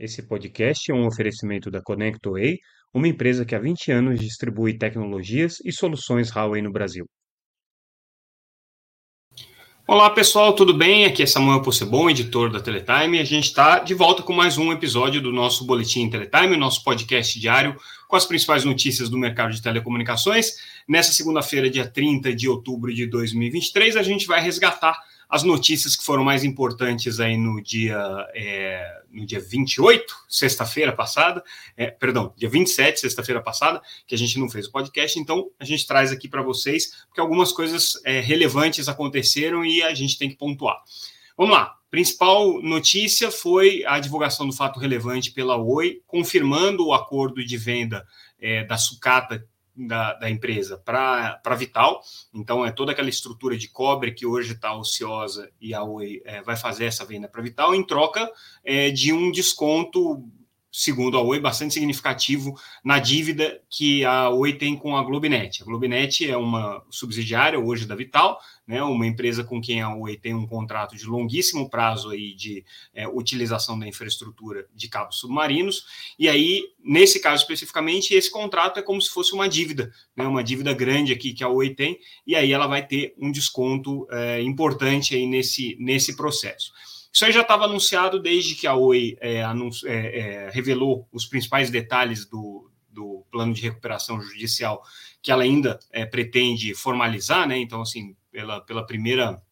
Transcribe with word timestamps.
Esse 0.00 0.26
podcast 0.26 0.90
é 0.90 0.94
um 0.94 1.06
oferecimento 1.06 1.70
da 1.70 1.82
ConnectWay, 1.82 2.56
uma 2.94 3.06
empresa 3.06 3.44
que 3.44 3.54
há 3.54 3.58
20 3.58 3.92
anos 3.92 4.18
distribui 4.18 4.78
tecnologias 4.78 5.56
e 5.62 5.70
soluções 5.70 6.34
Huawei 6.34 6.62
no 6.62 6.72
Brasil. 6.72 7.04
Olá 9.86 10.08
pessoal, 10.08 10.54
tudo 10.54 10.72
bem? 10.72 11.04
Aqui 11.04 11.22
é 11.22 11.26
Samuel 11.26 11.60
Possebon, 11.60 12.08
editor 12.08 12.50
da 12.50 12.60
Teletime, 12.60 13.18
a 13.18 13.24
gente 13.24 13.48
está 13.48 13.80
de 13.80 13.92
volta 13.92 14.22
com 14.22 14.32
mais 14.32 14.56
um 14.56 14.72
episódio 14.72 15.20
do 15.20 15.34
nosso 15.34 15.66
Boletim 15.66 16.08
Teletime, 16.08 16.56
nosso 16.56 16.82
podcast 16.82 17.38
diário 17.38 17.76
com 18.08 18.16
as 18.16 18.24
principais 18.24 18.64
notícias 18.64 19.10
do 19.10 19.18
mercado 19.18 19.52
de 19.52 19.60
telecomunicações. 19.60 20.54
Nessa 20.88 21.12
segunda-feira, 21.12 21.68
dia 21.68 21.86
30 21.86 22.34
de 22.34 22.48
outubro 22.48 22.90
de 22.94 23.04
2023, 23.06 23.96
a 23.96 24.02
gente 24.02 24.26
vai 24.26 24.40
resgatar 24.40 24.98
as 25.30 25.44
notícias 25.44 25.94
que 25.94 26.04
foram 26.04 26.24
mais 26.24 26.42
importantes 26.42 27.20
aí 27.20 27.36
no 27.36 27.62
dia, 27.62 27.96
é, 28.34 29.02
no 29.12 29.24
dia 29.24 29.38
28, 29.38 30.12
sexta-feira 30.28 30.92
passada, 30.92 31.42
é, 31.76 31.88
perdão, 31.88 32.34
dia 32.36 32.48
27, 32.48 32.98
sexta-feira 32.98 33.40
passada, 33.40 33.80
que 34.08 34.14
a 34.14 34.18
gente 34.18 34.38
não 34.40 34.50
fez 34.50 34.66
o 34.66 34.72
podcast, 34.72 35.18
então 35.20 35.48
a 35.60 35.64
gente 35.64 35.86
traz 35.86 36.10
aqui 36.10 36.28
para 36.28 36.42
vocês, 36.42 37.04
porque 37.06 37.20
algumas 37.20 37.52
coisas 37.52 37.92
é, 38.04 38.18
relevantes 38.18 38.88
aconteceram 38.88 39.64
e 39.64 39.80
a 39.82 39.94
gente 39.94 40.18
tem 40.18 40.28
que 40.28 40.36
pontuar. 40.36 40.82
Vamos 41.36 41.54
lá. 41.54 41.76
Principal 41.90 42.60
notícia 42.62 43.30
foi 43.30 43.84
a 43.84 43.98
divulgação 43.98 44.46
do 44.46 44.52
fato 44.52 44.78
relevante 44.78 45.32
pela 45.32 45.56
Oi, 45.56 46.02
confirmando 46.06 46.86
o 46.86 46.92
acordo 46.92 47.44
de 47.44 47.56
venda 47.56 48.04
é, 48.40 48.64
da 48.64 48.76
sucata 48.76 49.44
da, 49.86 50.14
da 50.14 50.30
empresa 50.30 50.78
para 50.78 51.54
Vital. 51.56 52.02
Então, 52.32 52.64
é 52.64 52.70
toda 52.70 52.92
aquela 52.92 53.08
estrutura 53.08 53.56
de 53.56 53.68
cobre 53.68 54.12
que 54.12 54.26
hoje 54.26 54.52
está 54.52 54.74
ociosa 54.74 55.50
e 55.60 55.74
a 55.74 55.82
Oi 55.82 56.22
é, 56.24 56.42
vai 56.42 56.56
fazer 56.56 56.84
essa 56.86 57.04
venda 57.04 57.28
para 57.28 57.42
Vital 57.42 57.74
em 57.74 57.84
troca 57.84 58.30
é, 58.64 58.90
de 58.90 59.12
um 59.12 59.30
desconto 59.30 60.24
segundo 60.72 61.18
a 61.18 61.22
Oi, 61.22 61.40
bastante 61.40 61.74
significativo 61.74 62.54
na 62.84 62.98
dívida 62.98 63.60
que 63.68 64.04
a 64.04 64.30
Oi 64.30 64.52
tem 64.52 64.76
com 64.76 64.96
a 64.96 65.02
Globinet. 65.02 65.62
A 65.62 65.64
Globinet 65.64 66.30
é 66.30 66.36
uma 66.36 66.84
subsidiária 66.90 67.58
hoje 67.58 67.86
da 67.86 67.96
Vital, 67.96 68.40
né, 68.70 68.80
uma 68.84 69.04
empresa 69.04 69.42
com 69.42 69.60
quem 69.60 69.82
a 69.82 69.92
Oi 69.92 70.16
tem 70.16 70.32
um 70.32 70.46
contrato 70.46 70.96
de 70.96 71.04
longuíssimo 71.04 71.68
prazo 71.68 72.10
aí 72.10 72.32
de 72.32 72.64
é, 72.94 73.08
utilização 73.08 73.76
da 73.76 73.84
infraestrutura 73.84 74.64
de 74.72 74.88
cabos 74.88 75.18
submarinos. 75.18 75.84
E 76.16 76.28
aí, 76.28 76.62
nesse 76.78 77.18
caso 77.18 77.42
especificamente, 77.42 78.14
esse 78.14 78.30
contrato 78.30 78.78
é 78.78 78.82
como 78.82 79.02
se 79.02 79.10
fosse 79.10 79.32
uma 79.32 79.48
dívida, 79.48 79.92
né, 80.16 80.24
uma 80.24 80.44
dívida 80.44 80.72
grande 80.72 81.12
aqui 81.12 81.32
que 81.32 81.42
a 81.42 81.48
Oi 81.48 81.70
tem, 81.70 81.98
e 82.24 82.36
aí 82.36 82.52
ela 82.52 82.68
vai 82.68 82.86
ter 82.86 83.12
um 83.18 83.32
desconto 83.32 84.06
é, 84.08 84.40
importante 84.40 85.16
aí 85.16 85.26
nesse, 85.26 85.76
nesse 85.80 86.14
processo. 86.14 86.70
Isso 87.12 87.24
aí 87.24 87.32
já 87.32 87.40
estava 87.40 87.64
anunciado 87.64 88.22
desde 88.22 88.54
que 88.54 88.68
a 88.68 88.76
Oi 88.76 89.16
é, 89.20 89.42
anuncio, 89.42 89.88
é, 89.88 90.16
é, 90.16 90.50
revelou 90.50 91.08
os 91.10 91.26
principais 91.26 91.70
detalhes 91.70 92.24
do, 92.24 92.70
do 92.88 93.26
plano 93.32 93.52
de 93.52 93.62
recuperação 93.62 94.20
judicial 94.20 94.80
que 95.20 95.32
ela 95.32 95.42
ainda 95.42 95.78
é, 95.90 96.06
pretende 96.06 96.72
formalizar, 96.72 97.48
né? 97.48 97.58
Então, 97.58 97.82
assim, 97.82 98.14
pela, 98.30 98.60
pela 98.60 98.86
primeira 98.86 99.42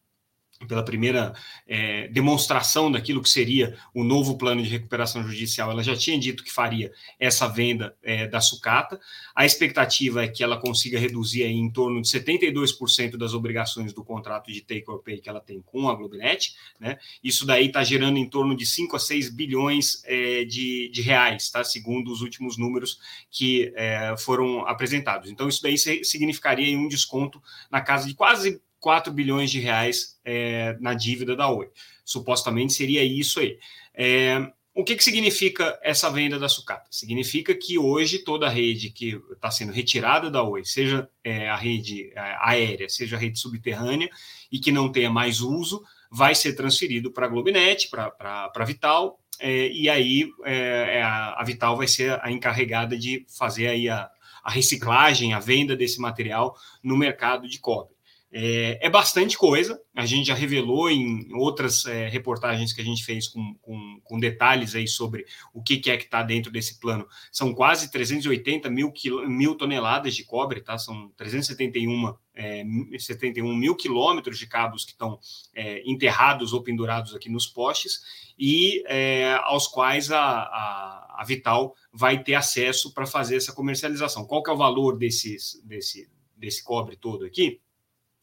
pela 0.67 0.83
primeira 0.83 1.33
é, 1.65 2.07
demonstração 2.09 2.91
daquilo 2.91 3.21
que 3.21 3.29
seria 3.29 3.77
o 3.93 4.03
novo 4.03 4.37
plano 4.37 4.61
de 4.61 4.69
recuperação 4.69 5.23
judicial, 5.23 5.71
ela 5.71 5.81
já 5.81 5.95
tinha 5.95 6.19
dito 6.19 6.43
que 6.43 6.51
faria 6.51 6.91
essa 7.17 7.47
venda 7.47 7.95
é, 8.03 8.27
da 8.27 8.41
sucata. 8.41 8.99
A 9.33 9.45
expectativa 9.45 10.23
é 10.23 10.27
que 10.27 10.43
ela 10.43 10.59
consiga 10.59 10.99
reduzir 10.99 11.43
em 11.43 11.71
torno 11.71 12.01
de 12.01 12.09
72% 12.09 13.15
das 13.15 13.33
obrigações 13.33 13.93
do 13.93 14.03
contrato 14.03 14.51
de 14.51 14.61
take 14.61 14.83
or 14.87 15.01
pay 15.01 15.19
que 15.19 15.29
ela 15.29 15.39
tem 15.39 15.61
com 15.61 15.87
a 15.87 15.95
Globinet. 15.95 16.53
Né? 16.77 16.97
Isso 17.23 17.45
daí 17.45 17.67
está 17.67 17.83
gerando 17.83 18.17
em 18.17 18.29
torno 18.29 18.55
de 18.55 18.65
5 18.65 18.95
a 18.95 18.99
6 18.99 19.29
bilhões 19.29 20.03
é, 20.05 20.43
de, 20.43 20.89
de, 20.89 21.01
reais, 21.01 21.49
tá? 21.49 21.63
segundo 21.63 22.11
os 22.11 22.21
últimos 22.21 22.57
números 22.57 22.99
que 23.31 23.71
é, 23.75 24.13
foram 24.17 24.67
apresentados. 24.67 25.29
Então, 25.29 25.47
isso 25.47 25.61
daí 25.61 25.77
significaria 25.77 26.77
um 26.77 26.89
desconto 26.89 27.41
na 27.71 27.79
casa 27.79 28.07
de 28.07 28.13
quase 28.13 28.61
4 28.79 29.11
bilhões 29.11 29.51
de 29.51 29.59
reais 29.59 30.19
é, 30.23 30.77
na 30.79 30.93
dívida 30.93 31.35
da 31.35 31.49
Oi. 31.49 31.69
Supostamente 32.05 32.73
seria 32.73 33.03
isso 33.03 33.39
aí. 33.39 33.57
É, 33.93 34.51
o 34.73 34.83
que, 34.83 34.95
que 34.95 35.03
significa 35.03 35.77
essa 35.83 36.09
venda 36.09 36.39
da 36.39 36.47
sucata? 36.47 36.87
Significa 36.89 37.53
que 37.53 37.77
hoje 37.77 38.19
toda 38.19 38.47
a 38.47 38.49
rede 38.49 38.89
que 38.91 39.19
está 39.31 39.51
sendo 39.51 39.73
retirada 39.73 40.31
da 40.31 40.41
Oi, 40.41 40.63
seja 40.63 41.09
é, 41.23 41.49
a 41.49 41.55
rede 41.55 42.11
é, 42.15 42.37
aérea, 42.39 42.87
seja 42.87 43.17
a 43.17 43.19
rede 43.19 43.37
subterrânea, 43.37 44.09
e 44.51 44.59
que 44.59 44.71
não 44.71 44.91
tenha 44.91 45.09
mais 45.09 45.41
uso, 45.41 45.83
vai 46.09 46.33
ser 46.33 46.53
transferido 46.53 47.11
para 47.11 47.25
a 47.25 47.29
Globinet, 47.29 47.89
para 47.89 48.13
a 48.55 48.65
Vital, 48.65 49.19
é, 49.39 49.67
e 49.69 49.89
aí 49.89 50.29
é, 50.45 51.01
a, 51.01 51.41
a, 51.41 51.43
Vital 51.43 51.77
vai 51.77 51.87
ser 51.87 52.19
a 52.23 52.31
encarregada 52.31 52.97
de 52.97 53.25
fazer 53.37 53.67
aí 53.67 53.89
a, 53.89 54.09
a 54.43 54.51
reciclagem, 54.51 55.33
a 55.33 55.39
venda 55.39 55.75
desse 55.75 55.99
material 55.99 56.55
no 56.83 56.97
mercado 56.97 57.47
de 57.47 57.59
cobre. 57.59 57.93
É, 58.31 58.85
é, 58.85 58.89
bastante 58.91 59.35
coisa, 59.35 59.81
a 59.95 60.05
gente 60.05 60.27
já 60.27 60.35
revelou 60.35 60.87
em 60.87 61.33
outras 61.33 61.85
é, 61.87 62.07
reportagens 62.07 62.71
que 62.71 62.79
a 62.79 62.83
gente 62.83 63.03
fez 63.03 63.27
com, 63.27 63.55
com, 63.55 63.99
com, 64.03 64.19
detalhes 64.19 64.75
aí 64.75 64.87
sobre 64.87 65.25
o 65.51 65.63
que, 65.63 65.77
que 65.77 65.89
é 65.89 65.97
que 65.97 66.03
está 66.03 66.21
dentro 66.21 66.51
desse 66.51 66.79
plano. 66.79 67.07
São 67.31 67.55
quase 67.55 67.89
380 67.89 68.69
mil, 68.69 68.93
mil 69.27 69.55
toneladas 69.55 70.15
de 70.15 70.23
cobre, 70.23 70.61
tá? 70.61 70.77
São 70.77 71.09
371 71.17 72.13
é, 72.35 72.63
71 72.99 73.55
mil 73.55 73.75
quilômetros 73.75 74.37
de 74.37 74.45
cabos 74.45 74.85
que 74.85 74.91
estão 74.91 75.19
é, 75.55 75.81
enterrados 75.89 76.53
ou 76.53 76.61
pendurados 76.61 77.15
aqui 77.15 77.29
nos 77.29 77.47
postes 77.47 77.99
e 78.37 78.83
é, 78.85 79.33
aos 79.41 79.67
quais 79.67 80.11
a, 80.11 80.21
a, 80.21 81.15
a, 81.19 81.23
Vital 81.25 81.75
vai 81.91 82.23
ter 82.23 82.35
acesso 82.35 82.93
para 82.93 83.07
fazer 83.07 83.37
essa 83.37 83.51
comercialização. 83.51 84.23
Qual 84.23 84.43
que 84.43 84.51
é 84.51 84.53
o 84.53 84.57
valor 84.57 84.97
desses, 84.97 85.59
desse, 85.65 86.07
desse 86.37 86.63
cobre 86.63 86.95
todo 86.95 87.25
aqui? 87.25 87.59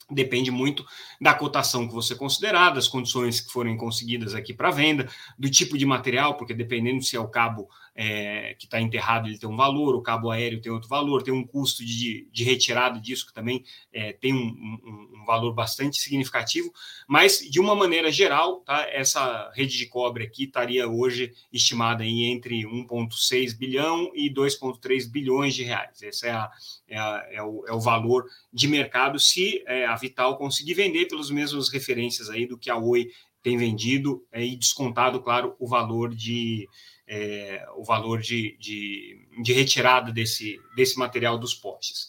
Depende 0.09 0.53
muito 0.53 0.87
da 1.21 1.34
cotação 1.34 1.89
que 1.89 1.94
você 1.94 2.15
considerar, 2.15 2.71
das 2.71 2.87
condições 2.87 3.41
que 3.41 3.50
forem 3.50 3.77
conseguidas 3.77 4.34
aqui 4.34 4.55
para 4.55 4.71
venda, 4.71 5.09
do 5.37 5.50
tipo 5.50 5.77
de 5.77 5.84
material, 5.84 6.37
porque 6.37 6.55
dependendo 6.55 7.03
se 7.03 7.17
é 7.17 7.21
o 7.21 7.28
cabo 7.28 7.69
é, 7.97 8.55
que 8.59 8.67
está 8.67 8.79
enterrado, 8.79 9.27
ele 9.27 9.39
tem 9.39 9.49
um 9.49 9.57
valor, 9.57 9.97
o 9.97 10.03
cabo 10.03 10.31
aéreo 10.31 10.61
tem 10.61 10.71
outro 10.71 10.89
valor, 10.89 11.23
tem 11.23 11.33
um 11.33 11.47
custo 11.47 11.83
de, 11.83 12.29
de 12.31 12.45
retirada 12.45 13.01
disso 13.01 13.27
que 13.27 13.33
também 13.33 13.65
é, 13.91 14.12
tem 14.12 14.34
um, 14.34 14.39
um, 14.39 15.21
um, 15.21 15.25
valor 15.25 15.55
bastante 15.55 15.99
significativo, 15.99 16.71
mas 17.09 17.39
de 17.39 17.59
uma 17.59 17.75
maneira 17.75 18.12
geral, 18.12 18.61
tá, 18.61 18.87
essa 18.91 19.51
rede 19.55 19.79
de 19.79 19.87
cobre 19.87 20.25
aqui 20.25 20.45
estaria 20.45 20.87
hoje 20.87 21.33
estimada 21.51 22.05
em 22.05 22.25
entre 22.25 22.65
1,6 22.65 23.56
bilhão 23.56 24.12
e 24.15 24.31
2,3 24.31 25.11
bilhões 25.11 25.55
de 25.55 25.62
reais. 25.62 26.03
Esse 26.03 26.27
é, 26.27 26.33
a, 26.33 26.51
é, 26.87 26.99
a, 26.99 27.27
é, 27.31 27.43
o, 27.43 27.65
é 27.67 27.73
o, 27.73 27.81
valor 27.81 28.27
de 28.53 28.69
mercado 28.69 29.19
se 29.19 29.62
é, 29.67 29.87
a 29.87 29.97
Vital 29.97 30.37
conseguir 30.37 30.75
vender 30.75 31.06
pelas 31.06 31.31
mesmas 31.31 31.71
referências 31.71 32.29
aí 32.29 32.47
do 32.47 32.59
que 32.59 32.71
a 32.71 32.77
Oi 32.77 33.09
tem 33.43 33.56
vendido 33.56 34.27
é, 34.33 34.45
e 34.45 34.56
descontado, 34.56 35.23
claro, 35.23 35.55
o 35.59 35.69
valor 35.69 36.15
de 36.15 36.69
é, 37.06 37.65
o 37.77 37.84
valor 37.84 38.21
de, 38.21 38.56
de, 38.59 39.27
de, 39.43 39.53
retirada 39.53 40.12
desse, 40.12 40.61
desse 40.75 40.99
material 40.99 41.39
dos 41.39 41.55
postes. 41.55 42.09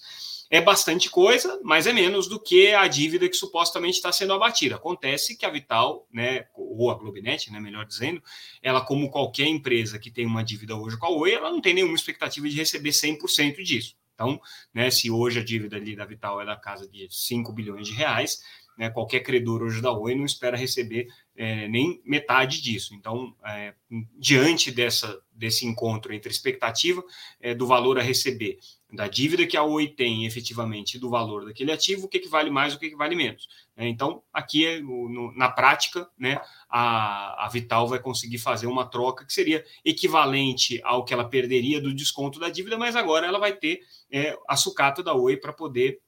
É 0.49 0.61
bastante 0.61 1.09
coisa, 1.09 1.59
mas 1.61 1.87
é 1.87 1.93
menos 1.93 2.27
do 2.27 2.39
que 2.39 2.73
a 2.73 2.87
dívida 2.87 3.27
que 3.27 3.35
supostamente 3.35 3.97
está 3.97 4.13
sendo 4.13 4.31
abatida. 4.33 4.75
Acontece 4.75 5.37
que 5.37 5.45
a 5.45 5.49
Vital, 5.49 6.07
né, 6.11 6.45
ou 6.55 6.89
a 6.89 6.95
Globinet, 6.95 7.51
né, 7.51 7.59
melhor 7.59 7.85
dizendo, 7.85 8.23
ela, 8.61 8.79
como 8.79 9.11
qualquer 9.11 9.47
empresa 9.47 9.99
que 9.99 10.09
tem 10.09 10.25
uma 10.25 10.43
dívida 10.43 10.75
hoje 10.75 10.97
com 10.97 11.05
a 11.05 11.09
Oi, 11.09 11.33
ela 11.33 11.49
não 11.49 11.59
tem 11.59 11.73
nenhuma 11.73 11.95
expectativa 11.95 12.47
de 12.47 12.55
receber 12.55 12.91
100% 12.91 13.61
disso. 13.61 13.95
Então, 14.13 14.41
né, 14.73 14.89
se 14.89 15.11
hoje 15.11 15.39
a 15.39 15.43
dívida 15.43 15.75
ali 15.75 15.95
da 15.95 16.05
Vital 16.05 16.41
é 16.41 16.45
da 16.45 16.55
casa 16.55 16.87
de 16.87 17.07
5 17.09 17.51
bilhões 17.51 17.85
de 17.87 17.93
reais, 17.93 18.41
né, 18.77 18.89
qualquer 18.89 19.21
credor 19.21 19.63
hoje 19.63 19.81
da 19.81 19.91
Oi 19.91 20.13
não 20.13 20.25
espera 20.25 20.55
receber 20.55 21.07
é, 21.35 21.67
nem 21.67 22.01
metade 22.05 22.61
disso. 22.61 22.93
Então, 22.93 23.35
é, 23.45 23.73
diante 24.17 24.71
dessa, 24.71 25.19
desse 25.31 25.65
encontro 25.65 26.13
entre 26.13 26.31
expectativa 26.31 27.03
é, 27.41 27.55
do 27.55 27.65
valor 27.65 27.97
a 27.97 28.01
receber, 28.01 28.59
da 28.91 29.07
dívida 29.07 29.45
que 29.45 29.57
a 29.57 29.63
Oi 29.63 29.87
tem 29.87 30.25
efetivamente 30.25 30.97
do 30.97 31.09
valor 31.09 31.45
daquele 31.45 31.71
ativo, 31.71 32.05
o 32.05 32.09
que, 32.09 32.19
que 32.19 32.29
vale 32.29 32.49
mais, 32.49 32.73
o 32.73 32.79
que, 32.79 32.89
que 32.89 32.95
vale 32.95 33.15
menos. 33.15 33.47
É, 33.75 33.87
então, 33.87 34.23
aqui, 34.31 34.65
é, 34.65 34.79
no, 34.79 35.31
na 35.35 35.49
prática, 35.49 36.07
né, 36.17 36.39
a, 36.69 37.45
a 37.45 37.49
Vital 37.49 37.87
vai 37.87 37.99
conseguir 37.99 38.37
fazer 38.37 38.67
uma 38.67 38.85
troca 38.85 39.25
que 39.25 39.33
seria 39.33 39.65
equivalente 39.83 40.79
ao 40.83 41.03
que 41.03 41.13
ela 41.13 41.27
perderia 41.27 41.81
do 41.81 41.93
desconto 41.93 42.39
da 42.39 42.49
dívida, 42.49 42.77
mas 42.77 42.95
agora 42.95 43.27
ela 43.27 43.39
vai 43.39 43.53
ter 43.53 43.81
é, 44.11 44.37
a 44.47 44.55
sucata 44.55 45.03
da 45.03 45.13
Oi 45.13 45.35
para 45.35 45.51
poder 45.51 45.99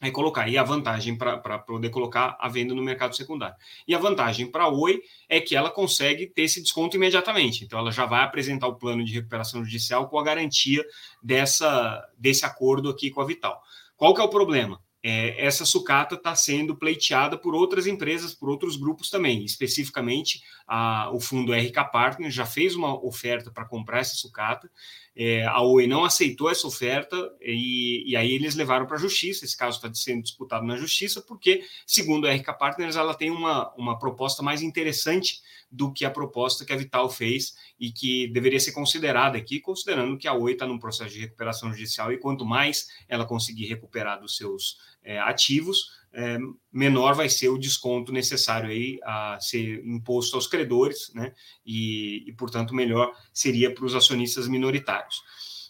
é 0.00 0.10
colocar. 0.10 0.48
E 0.48 0.58
a 0.58 0.62
vantagem 0.62 1.16
para 1.16 1.58
poder 1.58 1.90
colocar 1.90 2.36
a 2.40 2.48
venda 2.48 2.74
no 2.74 2.82
mercado 2.82 3.16
secundário. 3.16 3.56
E 3.86 3.94
a 3.94 3.98
vantagem 3.98 4.50
para 4.50 4.64
a 4.64 4.68
Oi 4.68 5.00
é 5.28 5.40
que 5.40 5.54
ela 5.56 5.70
consegue 5.70 6.26
ter 6.26 6.42
esse 6.42 6.60
desconto 6.62 6.96
imediatamente. 6.96 7.64
Então, 7.64 7.78
ela 7.78 7.90
já 7.90 8.04
vai 8.04 8.24
apresentar 8.24 8.66
o 8.66 8.76
plano 8.76 9.04
de 9.04 9.14
recuperação 9.14 9.64
judicial 9.64 10.08
com 10.08 10.18
a 10.18 10.24
garantia 10.24 10.84
dessa, 11.22 12.04
desse 12.18 12.44
acordo 12.44 12.90
aqui 12.90 13.10
com 13.10 13.20
a 13.20 13.26
Vital. 13.26 13.60
Qual 13.96 14.14
que 14.14 14.20
é 14.20 14.24
o 14.24 14.28
problema? 14.28 14.80
é, 15.04 15.44
essa 15.44 15.66
sucata 15.66 16.14
está 16.14 16.34
sendo 16.34 16.74
pleiteada 16.74 17.36
por 17.36 17.54
outras 17.54 17.86
empresas, 17.86 18.32
por 18.32 18.48
outros 18.48 18.74
grupos 18.74 19.10
também. 19.10 19.44
Especificamente, 19.44 20.42
a, 20.66 21.10
o 21.12 21.20
fundo 21.20 21.52
RK 21.52 21.90
Partners 21.92 22.32
já 22.32 22.46
fez 22.46 22.74
uma 22.74 22.98
oferta 23.04 23.50
para 23.50 23.66
comprar 23.66 23.98
essa 23.98 24.14
sucata. 24.14 24.70
É, 25.16 25.44
a 25.46 25.60
Oi 25.62 25.86
não 25.86 26.04
aceitou 26.04 26.50
essa 26.50 26.66
oferta 26.66 27.16
e, 27.40 28.02
e 28.06 28.16
aí 28.16 28.32
eles 28.32 28.56
levaram 28.56 28.86
para 28.86 28.96
a 28.96 29.00
justiça. 29.00 29.44
Esse 29.44 29.56
caso 29.56 29.76
está 29.76 29.92
sendo 29.94 30.22
disputado 30.22 30.66
na 30.66 30.76
justiça, 30.76 31.22
porque, 31.22 31.64
segundo 31.86 32.26
a 32.26 32.34
RK 32.34 32.58
Partners, 32.58 32.96
ela 32.96 33.14
tem 33.14 33.30
uma, 33.30 33.72
uma 33.76 33.98
proposta 33.98 34.42
mais 34.42 34.60
interessante 34.60 35.40
do 35.70 35.92
que 35.92 36.04
a 36.04 36.10
proposta 36.10 36.64
que 36.64 36.72
a 36.72 36.76
Vital 36.76 37.08
fez 37.08 37.56
e 37.78 37.90
que 37.90 38.28
deveria 38.28 38.60
ser 38.60 38.72
considerada 38.72 39.38
aqui, 39.38 39.60
considerando 39.60 40.18
que 40.18 40.28
a 40.28 40.34
Oi 40.34 40.52
está 40.52 40.66
num 40.66 40.78
processo 40.78 41.14
de 41.14 41.20
recuperação 41.20 41.72
judicial 41.72 42.12
e 42.12 42.18
quanto 42.18 42.44
mais 42.44 42.88
ela 43.08 43.24
conseguir 43.24 43.66
recuperar 43.66 44.20
dos 44.20 44.36
seus 44.36 44.78
é, 45.02 45.18
ativos, 45.18 45.92
é, 46.14 46.38
menor 46.72 47.14
vai 47.14 47.28
ser 47.28 47.48
o 47.48 47.58
desconto 47.58 48.12
necessário 48.12 48.70
aí 48.70 49.00
a 49.02 49.38
ser 49.40 49.84
imposto 49.84 50.36
aos 50.36 50.46
credores, 50.46 51.12
né? 51.12 51.34
E, 51.66 52.24
e 52.28 52.32
portanto, 52.32 52.74
melhor 52.74 53.12
seria 53.32 53.74
para 53.74 53.84
os 53.84 53.94
acionistas 53.94 54.46
minoritários. 54.46 55.22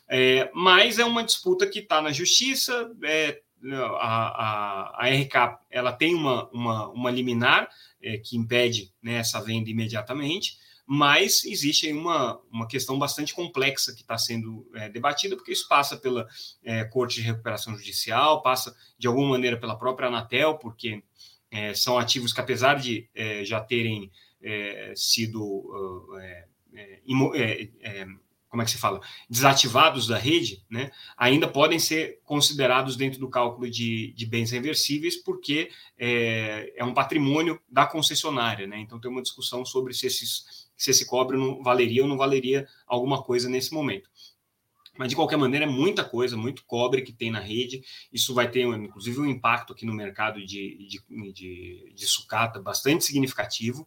É, 0.08 0.50
mas 0.54 0.98
é 0.98 1.04
uma 1.04 1.24
disputa 1.24 1.66
que 1.66 1.78
está 1.78 2.02
na 2.02 2.12
justiça. 2.12 2.90
É, 3.04 3.40
a, 3.72 5.00
a, 5.00 5.06
a, 5.06 5.08
RK 5.08 5.58
ela 5.70 5.92
tem 5.92 6.14
uma, 6.14 6.48
uma, 6.50 6.88
uma 6.90 7.10
liminar 7.10 7.66
é, 8.02 8.18
que 8.18 8.36
impede 8.36 8.92
né, 9.02 9.14
essa 9.14 9.40
venda 9.40 9.70
imediatamente, 9.70 10.58
mas 10.86 11.44
existe 11.44 11.90
uma, 11.92 12.40
uma 12.50 12.66
questão 12.66 12.98
bastante 12.98 13.34
complexa 13.34 13.94
que 13.94 14.02
está 14.02 14.18
sendo 14.18 14.68
é, 14.74 14.88
debatida, 14.88 15.36
porque 15.36 15.52
isso 15.52 15.66
passa 15.68 15.96
pela 15.96 16.26
é, 16.62 16.84
Corte 16.84 17.16
de 17.16 17.22
Recuperação 17.22 17.76
Judicial, 17.76 18.42
passa 18.42 18.76
de 18.98 19.06
alguma 19.06 19.30
maneira 19.30 19.58
pela 19.58 19.78
própria 19.78 20.08
Anatel, 20.08 20.58
porque 20.58 21.02
é, 21.50 21.72
são 21.72 21.98
ativos 21.98 22.32
que, 22.32 22.40
apesar 22.40 22.74
de 22.74 23.08
é, 23.14 23.44
já 23.44 23.60
terem 23.60 24.10
é, 24.42 24.92
sido 24.94 25.42
uh, 25.42 26.18
é, 26.18 28.06
como 28.54 28.62
é 28.62 28.64
que 28.64 28.70
se 28.70 28.78
fala, 28.78 29.00
desativados 29.28 30.06
da 30.06 30.16
rede, 30.16 30.64
né, 30.70 30.92
ainda 31.16 31.48
podem 31.48 31.76
ser 31.76 32.20
considerados 32.22 32.94
dentro 32.94 33.18
do 33.18 33.28
cálculo 33.28 33.68
de, 33.68 34.12
de 34.12 34.24
bens 34.24 34.52
reversíveis, 34.52 35.16
porque 35.16 35.70
é, 35.98 36.72
é, 36.76 36.84
um 36.84 36.94
patrimônio 36.94 37.60
da 37.68 37.84
concessionária, 37.84 38.64
né? 38.64 38.78
Então 38.78 39.00
tem 39.00 39.10
uma 39.10 39.22
discussão 39.22 39.64
sobre 39.64 39.92
se, 39.92 40.06
esses, 40.06 40.63
se 40.76 40.90
esse 40.90 41.06
cobre 41.06 41.36
não 41.36 41.62
valeria 41.62 42.02
ou 42.02 42.08
não 42.08 42.16
valeria 42.16 42.66
alguma 42.86 43.22
coisa 43.22 43.48
nesse 43.48 43.72
momento. 43.72 44.08
Mas, 44.96 45.08
de 45.08 45.16
qualquer 45.16 45.36
maneira, 45.36 45.66
é 45.66 45.68
muita 45.68 46.04
coisa, 46.04 46.36
muito 46.36 46.64
cobre 46.64 47.02
que 47.02 47.12
tem 47.12 47.30
na 47.30 47.40
rede. 47.40 47.82
Isso 48.12 48.32
vai 48.32 48.48
ter, 48.48 48.60
inclusive, 48.62 49.18
um 49.18 49.26
impacto 49.26 49.72
aqui 49.72 49.84
no 49.84 49.92
mercado 49.92 50.38
de, 50.44 50.86
de, 50.86 51.32
de, 51.32 51.92
de 51.92 52.06
sucata 52.06 52.60
bastante 52.60 53.04
significativo. 53.04 53.86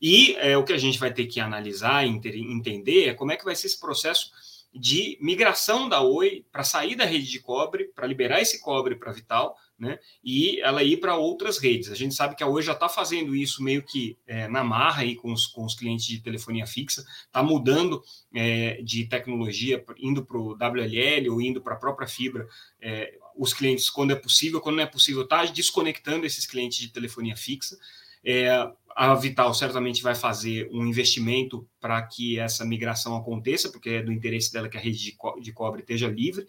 E 0.00 0.34
é, 0.36 0.56
o 0.56 0.64
que 0.64 0.72
a 0.72 0.78
gente 0.78 0.98
vai 0.98 1.12
ter 1.12 1.26
que 1.26 1.40
analisar 1.40 2.06
e 2.06 2.08
entender 2.08 3.08
é 3.08 3.14
como 3.14 3.32
é 3.32 3.36
que 3.36 3.44
vai 3.44 3.54
ser 3.54 3.66
esse 3.66 3.78
processo 3.78 4.30
de 4.74 5.18
migração 5.20 5.88
da 5.88 6.00
Oi 6.00 6.44
para 6.50 6.64
sair 6.64 6.94
da 6.94 7.04
rede 7.04 7.30
de 7.30 7.40
cobre, 7.40 7.92
para 7.94 8.06
liberar 8.06 8.40
esse 8.40 8.60
cobre 8.60 8.96
para 8.96 9.12
Vital, 9.12 9.56
né? 9.78 9.98
E 10.24 10.60
ela 10.60 10.82
ir 10.82 10.98
para 10.98 11.16
outras 11.16 11.58
redes. 11.58 11.90
A 11.90 11.94
gente 11.94 12.14
sabe 12.14 12.34
que 12.34 12.42
a 12.42 12.46
Oi 12.46 12.62
já 12.62 12.72
está 12.72 12.88
fazendo 12.88 13.34
isso 13.34 13.62
meio 13.62 13.82
que 13.82 14.16
é, 14.26 14.48
na 14.48 14.64
marra 14.64 15.02
aí 15.02 15.14
com 15.14 15.32
os, 15.32 15.46
com 15.46 15.64
os 15.64 15.74
clientes 15.74 16.06
de 16.06 16.20
telefonia 16.20 16.66
fixa, 16.66 17.04
está 17.26 17.42
mudando 17.42 18.02
é, 18.34 18.80
de 18.82 19.06
tecnologia, 19.06 19.84
indo 19.98 20.24
para 20.24 20.38
o 20.38 20.52
WLL 20.54 21.30
ou 21.30 21.40
indo 21.40 21.60
para 21.60 21.74
a 21.74 21.78
própria 21.78 22.08
fibra. 22.08 22.46
É, 22.80 23.18
os 23.36 23.52
clientes, 23.52 23.90
quando 23.90 24.12
é 24.12 24.16
possível, 24.16 24.60
quando 24.60 24.76
não 24.76 24.82
é 24.82 24.86
possível, 24.86 25.22
está 25.22 25.44
desconectando 25.44 26.24
esses 26.24 26.46
clientes 26.46 26.78
de 26.78 26.88
telefonia 26.88 27.36
fixa. 27.36 27.76
É, 28.24 28.48
a 28.96 29.14
Vital 29.14 29.52
certamente 29.52 30.02
vai 30.02 30.14
fazer 30.14 30.70
um 30.72 30.86
investimento 30.86 31.68
para 31.78 32.00
que 32.02 32.38
essa 32.38 32.64
migração 32.64 33.14
aconteça, 33.14 33.70
porque 33.70 33.90
é 33.90 34.02
do 34.02 34.10
interesse 34.10 34.50
dela 34.50 34.70
que 34.70 34.76
a 34.78 34.80
rede 34.80 34.98
de, 34.98 35.12
co 35.12 35.38
de 35.38 35.52
cobre 35.52 35.82
esteja 35.82 36.08
livre. 36.08 36.46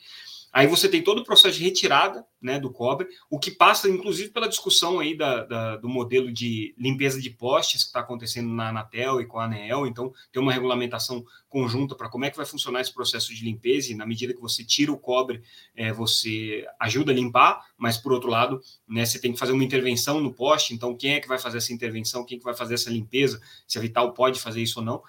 Aí 0.57 0.65
você 0.65 0.89
tem 0.89 1.03
todo 1.03 1.19
o 1.19 1.23
processo 1.23 1.55
de 1.55 1.63
retirada 1.63 2.25
né, 2.41 2.59
do 2.59 2.71
cobre, 2.71 3.07
o 3.29 3.37
que 3.37 3.51
passa, 3.51 3.87
inclusive, 3.87 4.31
pela 4.31 4.49
discussão 4.49 4.99
aí 4.99 5.15
da, 5.15 5.43
da 5.43 5.77
do 5.77 5.87
modelo 5.87 6.33
de 6.33 6.73
limpeza 6.75 7.21
de 7.21 7.29
postes 7.29 7.83
que 7.83 7.89
está 7.89 7.99
acontecendo 7.99 8.49
na 8.49 8.69
Anatel 8.69 9.21
e 9.21 9.27
com 9.27 9.37
a 9.37 9.45
ANEEL. 9.45 9.85
Então, 9.85 10.11
tem 10.31 10.41
uma 10.41 10.51
regulamentação 10.51 11.23
conjunta 11.47 11.93
para 11.93 12.09
como 12.09 12.25
é 12.25 12.31
que 12.31 12.37
vai 12.37 12.45
funcionar 12.45 12.81
esse 12.81 12.91
processo 12.91 13.35
de 13.35 13.45
limpeza, 13.45 13.91
e 13.91 13.95
na 13.95 14.03
medida 14.03 14.33
que 14.33 14.41
você 14.41 14.65
tira 14.65 14.91
o 14.91 14.97
cobre, 14.97 15.43
é, 15.75 15.93
você 15.93 16.65
ajuda 16.79 17.11
a 17.11 17.15
limpar, 17.15 17.63
mas, 17.77 17.95
por 17.95 18.11
outro 18.11 18.27
lado, 18.27 18.59
né, 18.89 19.05
você 19.05 19.19
tem 19.19 19.33
que 19.33 19.37
fazer 19.37 19.51
uma 19.51 19.63
intervenção 19.63 20.19
no 20.19 20.33
poste. 20.33 20.73
Então, 20.73 20.97
quem 20.97 21.13
é 21.13 21.19
que 21.19 21.27
vai 21.27 21.37
fazer 21.37 21.59
essa 21.59 21.71
intervenção? 21.71 22.25
Quem 22.25 22.37
é 22.37 22.39
que 22.39 22.45
vai 22.45 22.55
fazer 22.55 22.73
essa 22.73 22.89
limpeza? 22.89 23.39
Se 23.67 23.77
a 23.77 23.81
Vital 23.81 24.11
pode 24.11 24.39
fazer 24.39 24.63
isso 24.63 24.79
ou 24.79 24.85
não. 24.87 25.03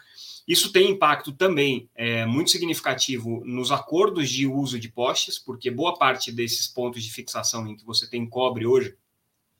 Isso 0.48 0.72
tem 0.72 0.90
impacto 0.90 1.30
também 1.30 1.90
é, 1.94 2.24
muito 2.24 2.50
significativo 2.50 3.42
nos 3.44 3.70
acordos 3.70 4.30
de 4.30 4.46
uso 4.46 4.80
de 4.80 4.88
postes, 4.88 5.38
porque 5.38 5.70
boa 5.70 5.98
parte 5.98 6.32
desses 6.32 6.66
pontos 6.66 7.04
de 7.04 7.12
fixação 7.12 7.66
em 7.68 7.76
que 7.76 7.84
você 7.84 8.08
tem 8.08 8.26
cobre 8.26 8.64
hoje 8.64 8.96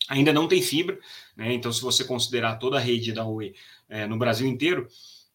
ainda 0.09 0.33
não 0.33 0.49
tem 0.49 0.63
fibra, 0.63 0.99
né? 1.37 1.53
Então, 1.53 1.71
se 1.71 1.83
você 1.83 2.03
considerar 2.03 2.57
toda 2.57 2.79
a 2.79 2.81
rede 2.81 3.13
da 3.13 3.27
Oi 3.27 3.55
é, 3.87 4.07
no 4.07 4.17
Brasil 4.17 4.47
inteiro, 4.47 4.89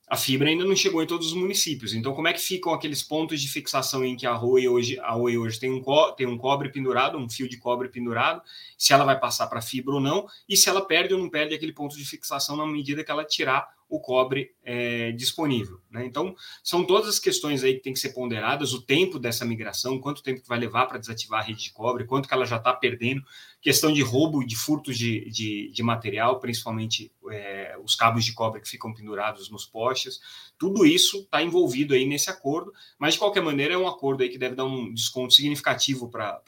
a 0.07 0.17
fibra 0.17 0.50
ainda 0.50 0.65
não 0.65 0.75
chegou 0.75 1.01
em 1.01 1.07
todos 1.07 1.27
os 1.27 1.33
municípios. 1.33 1.94
Então, 1.94 2.13
como 2.13 2.27
é 2.27 2.33
que 2.33 2.41
ficam 2.41 2.73
aqueles 2.73 3.01
pontos 3.01 3.41
de 3.41 3.47
fixação 3.47 4.03
em 4.03 4.15
que 4.15 4.25
a 4.25 4.39
Oi 4.39 4.67
hoje, 4.67 5.00
a 5.00 5.15
hoje 5.15 5.59
tem, 5.59 5.71
um 5.71 5.81
tem 6.15 6.27
um 6.27 6.38
cobre 6.38 6.69
pendurado, 6.69 7.17
um 7.17 7.29
fio 7.29 7.47
de 7.47 7.57
cobre 7.57 7.89
pendurado, 7.89 8.41
se 8.77 8.94
ela 8.94 9.05
vai 9.05 9.19
passar 9.19 9.47
para 9.47 9.61
fibra 9.61 9.94
ou 9.94 10.01
não, 10.01 10.27
e 10.50 10.57
se 10.57 10.69
ela 10.69 10.85
perde 10.85 11.13
ou 11.13 11.19
não 11.19 11.29
perde 11.29 11.53
aquele 11.53 11.73
ponto 11.73 11.95
de 11.95 12.05
fixação 12.05 12.55
na 12.55 12.65
medida 12.65 13.03
que 13.03 13.11
ela 13.11 13.23
tirar 13.23 13.67
o 13.94 14.00
cobre 14.00 14.56
é, 14.63 15.12
disponível. 15.12 15.80
Né? 15.92 16.04
Então, 16.04 16.36
são 16.63 16.84
todas 16.84 17.07
as 17.07 17.19
questões 17.19 17.63
aí 17.63 17.75
que 17.75 17.84
tem 17.84 17.94
que 17.94 18.00
ser 18.00 18.10
ponderadas, 18.10 18.74
o 18.74 18.81
tempo 18.81 19.19
dessa 19.19 19.45
migração, 19.45 20.00
quanto 20.00 20.24
tempo 20.24 20.42
que 20.42 20.48
vai 20.48 20.57
levar 20.57 20.88
para 20.88 20.98
desativar 20.98 21.42
a 21.42 21.44
rede 21.44 21.66
de 21.66 21.72
cobre, 21.72 22.04
quanto 22.04 22.28
que 22.28 22.34
ela 22.34 22.44
já 22.44 22.57
está 22.57 22.74
perdendo, 22.74 23.22
questão 23.62 23.94
de 23.94 24.01
roubo, 24.01 24.44
de 24.44 24.56
furtos 24.56 24.98
de, 24.98 25.30
de, 25.30 25.72
de 25.72 25.84
material, 25.84 26.40
principalmente 26.40 27.12
é, 27.30 27.78
os 27.84 27.95
cabos 27.95 28.25
de 28.25 28.34
cobre 28.34 28.62
que 28.62 28.68
ficam 28.68 28.92
pendurados 28.92 29.48
nos 29.51 29.63
postes, 29.63 30.19
tudo 30.57 30.88
isso 30.88 31.19
está 31.19 31.44
envolvido 31.44 31.94
aí 31.94 32.07
nesse 32.07 32.31
acordo, 32.31 32.74
mas 32.98 33.13
de 33.13 33.19
qualquer 33.19 33.44
maneira 33.44 33.75
é 33.75 33.78
um 33.78 33.88
acordo 33.88 34.24
aí 34.24 34.30
que 34.30 34.39
deve 34.39 34.56
dar 34.56 34.66
um 34.66 34.92
desconto 34.92 35.36
significativo 35.36 36.10
para 36.10 36.42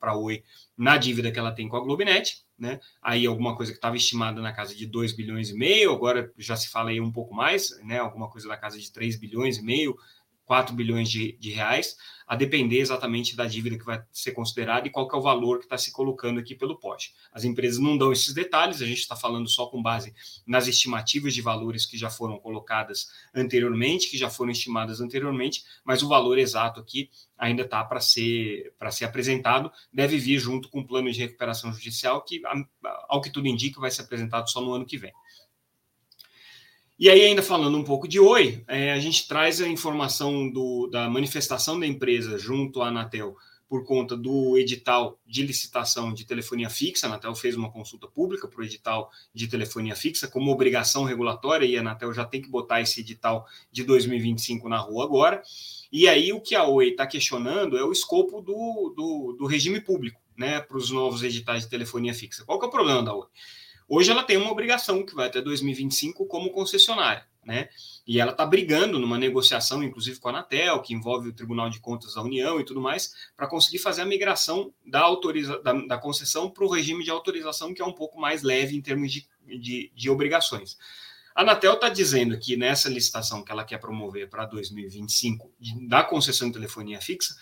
a 0.00 0.16
Oi 0.16 0.42
na 0.76 0.96
dívida 0.96 1.30
que 1.30 1.38
ela 1.38 1.52
tem 1.52 1.68
com 1.68 1.76
a 1.76 1.80
Globinet, 1.80 2.42
né? 2.62 2.78
Aí 3.02 3.26
alguma 3.26 3.56
coisa 3.56 3.72
que 3.72 3.78
estava 3.78 3.96
estimada 3.96 4.40
na 4.40 4.52
casa 4.52 4.72
de 4.72 4.86
2 4.86 5.12
bilhões 5.12 5.50
e 5.50 5.54
meio, 5.54 5.92
agora 5.92 6.32
já 6.38 6.54
se 6.54 6.68
fala 6.68 6.90
aí 6.90 7.00
um 7.00 7.10
pouco 7.10 7.34
mais, 7.34 7.76
né? 7.82 7.98
Alguma 7.98 8.30
coisa 8.30 8.46
na 8.46 8.56
casa 8.56 8.78
de 8.78 8.90
3 8.92 9.16
bilhões 9.16 9.58
e 9.58 9.62
meio, 9.62 9.96
4 10.44 10.74
bilhões 10.74 11.10
de, 11.10 11.32
de, 11.38 11.50
reais, 11.50 11.96
a 12.26 12.36
depender 12.36 12.78
exatamente 12.78 13.36
da 13.36 13.46
dívida 13.46 13.78
que 13.78 13.84
vai 13.84 14.02
ser 14.12 14.32
considerada 14.32 14.86
e 14.86 14.90
qual 14.90 15.08
é 15.10 15.16
o 15.16 15.20
valor 15.20 15.58
que 15.58 15.64
está 15.64 15.78
se 15.78 15.92
colocando 15.92 16.40
aqui 16.40 16.54
pelo 16.54 16.78
pote. 16.78 17.14
As 17.32 17.44
empresas 17.44 17.78
não 17.78 17.96
dão 17.96 18.12
esses 18.12 18.34
detalhes, 18.34 18.82
a 18.82 18.86
gente 18.86 18.98
está 18.98 19.16
falando 19.16 19.48
só 19.48 19.66
com 19.66 19.82
base 19.82 20.14
nas 20.46 20.66
estimativas 20.66 21.34
de 21.34 21.40
valores 21.40 21.86
que 21.86 21.96
já 21.96 22.10
foram 22.10 22.38
colocadas 22.38 23.08
anteriormente, 23.34 24.10
que 24.10 24.18
já 24.18 24.30
foram 24.30 24.50
estimadas 24.50 25.00
anteriormente, 25.00 25.64
mas 25.84 26.02
o 26.02 26.08
valor 26.08 26.38
exato 26.38 26.80
aqui 26.80 27.10
ainda 27.38 27.62
está 27.62 27.82
para 27.84 28.00
ser, 28.00 28.72
ser 28.90 29.04
apresentado, 29.04 29.70
deve 29.92 30.16
vir 30.16 30.38
junto 30.38 30.68
com 30.68 30.80
o 30.80 30.86
plano 30.86 31.10
de 31.10 31.18
recuperação 31.18 31.72
judicial, 31.72 32.22
que, 32.22 32.40
ao 33.08 33.20
que 33.20 33.30
tudo 33.30 33.48
indica, 33.48 33.80
vai 33.80 33.90
ser 33.90 34.02
apresentado 34.02 34.48
só 34.48 34.60
no 34.60 34.72
ano 34.72 34.86
que 34.86 34.96
vem. 34.96 35.12
E 37.02 37.10
aí, 37.10 37.22
ainda 37.22 37.42
falando 37.42 37.76
um 37.76 37.82
pouco 37.82 38.06
de 38.06 38.20
Oi, 38.20 38.62
é, 38.68 38.92
a 38.92 39.00
gente 39.00 39.26
traz 39.26 39.60
a 39.60 39.66
informação 39.66 40.48
do, 40.48 40.86
da 40.86 41.10
manifestação 41.10 41.80
da 41.80 41.84
empresa 41.84 42.38
junto 42.38 42.80
à 42.80 42.86
Anatel 42.86 43.36
por 43.68 43.84
conta 43.84 44.16
do 44.16 44.56
edital 44.56 45.18
de 45.26 45.42
licitação 45.42 46.14
de 46.14 46.24
telefonia 46.24 46.70
fixa. 46.70 47.06
A 47.06 47.10
Anatel 47.10 47.34
fez 47.34 47.56
uma 47.56 47.72
consulta 47.72 48.06
pública 48.06 48.46
para 48.46 48.60
o 48.60 48.64
edital 48.64 49.10
de 49.34 49.48
telefonia 49.48 49.96
fixa 49.96 50.28
como 50.28 50.52
obrigação 50.52 51.02
regulatória 51.02 51.66
e 51.66 51.76
a 51.76 51.80
Anatel 51.80 52.14
já 52.14 52.24
tem 52.24 52.40
que 52.40 52.48
botar 52.48 52.80
esse 52.80 53.00
edital 53.00 53.48
de 53.72 53.82
2025 53.82 54.68
na 54.68 54.78
rua 54.78 55.04
agora. 55.04 55.42
E 55.90 56.06
aí 56.06 56.32
o 56.32 56.40
que 56.40 56.54
a 56.54 56.64
Oi 56.68 56.90
está 56.90 57.04
questionando 57.04 57.76
é 57.76 57.82
o 57.82 57.90
escopo 57.90 58.40
do, 58.40 58.94
do, 58.96 59.36
do 59.40 59.46
regime 59.46 59.80
público 59.80 60.20
né, 60.38 60.60
para 60.60 60.76
os 60.76 60.88
novos 60.88 61.24
editais 61.24 61.64
de 61.64 61.68
telefonia 61.68 62.14
fixa. 62.14 62.44
Qual 62.44 62.60
que 62.60 62.64
é 62.64 62.68
o 62.68 62.70
problema 62.70 63.02
da 63.02 63.12
Oi? 63.12 63.26
Hoje 63.94 64.10
ela 64.10 64.22
tem 64.22 64.38
uma 64.38 64.50
obrigação 64.50 65.04
que 65.04 65.14
vai 65.14 65.26
até 65.26 65.42
2025 65.42 66.24
como 66.24 66.48
concessionária, 66.48 67.26
né? 67.44 67.68
E 68.06 68.18
ela 68.18 68.32
está 68.32 68.46
brigando 68.46 68.98
numa 68.98 69.18
negociação, 69.18 69.82
inclusive 69.82 70.18
com 70.18 70.28
a 70.28 70.30
Anatel, 70.30 70.80
que 70.80 70.94
envolve 70.94 71.28
o 71.28 71.32
Tribunal 71.34 71.68
de 71.68 71.78
Contas 71.78 72.14
da 72.14 72.22
União 72.22 72.58
e 72.58 72.64
tudo 72.64 72.80
mais, 72.80 73.12
para 73.36 73.46
conseguir 73.46 73.80
fazer 73.80 74.00
a 74.00 74.06
migração 74.06 74.72
da, 74.82 75.00
autoriza 75.00 75.60
da, 75.62 75.74
da 75.74 75.98
concessão 75.98 76.48
para 76.48 76.64
o 76.64 76.70
regime 76.70 77.04
de 77.04 77.10
autorização, 77.10 77.74
que 77.74 77.82
é 77.82 77.84
um 77.84 77.92
pouco 77.92 78.18
mais 78.18 78.42
leve 78.42 78.74
em 78.74 78.80
termos 78.80 79.12
de, 79.12 79.28
de, 79.44 79.92
de 79.94 80.08
obrigações. 80.08 80.78
A 81.34 81.42
Anatel 81.42 81.74
está 81.74 81.90
dizendo 81.90 82.38
que 82.38 82.56
nessa 82.56 82.88
licitação 82.88 83.44
que 83.44 83.52
ela 83.52 83.62
quer 83.62 83.76
promover 83.76 84.26
para 84.30 84.46
2025 84.46 85.52
da 85.86 86.02
concessão 86.02 86.48
de 86.48 86.54
telefonia 86.54 86.98
fixa, 86.98 87.34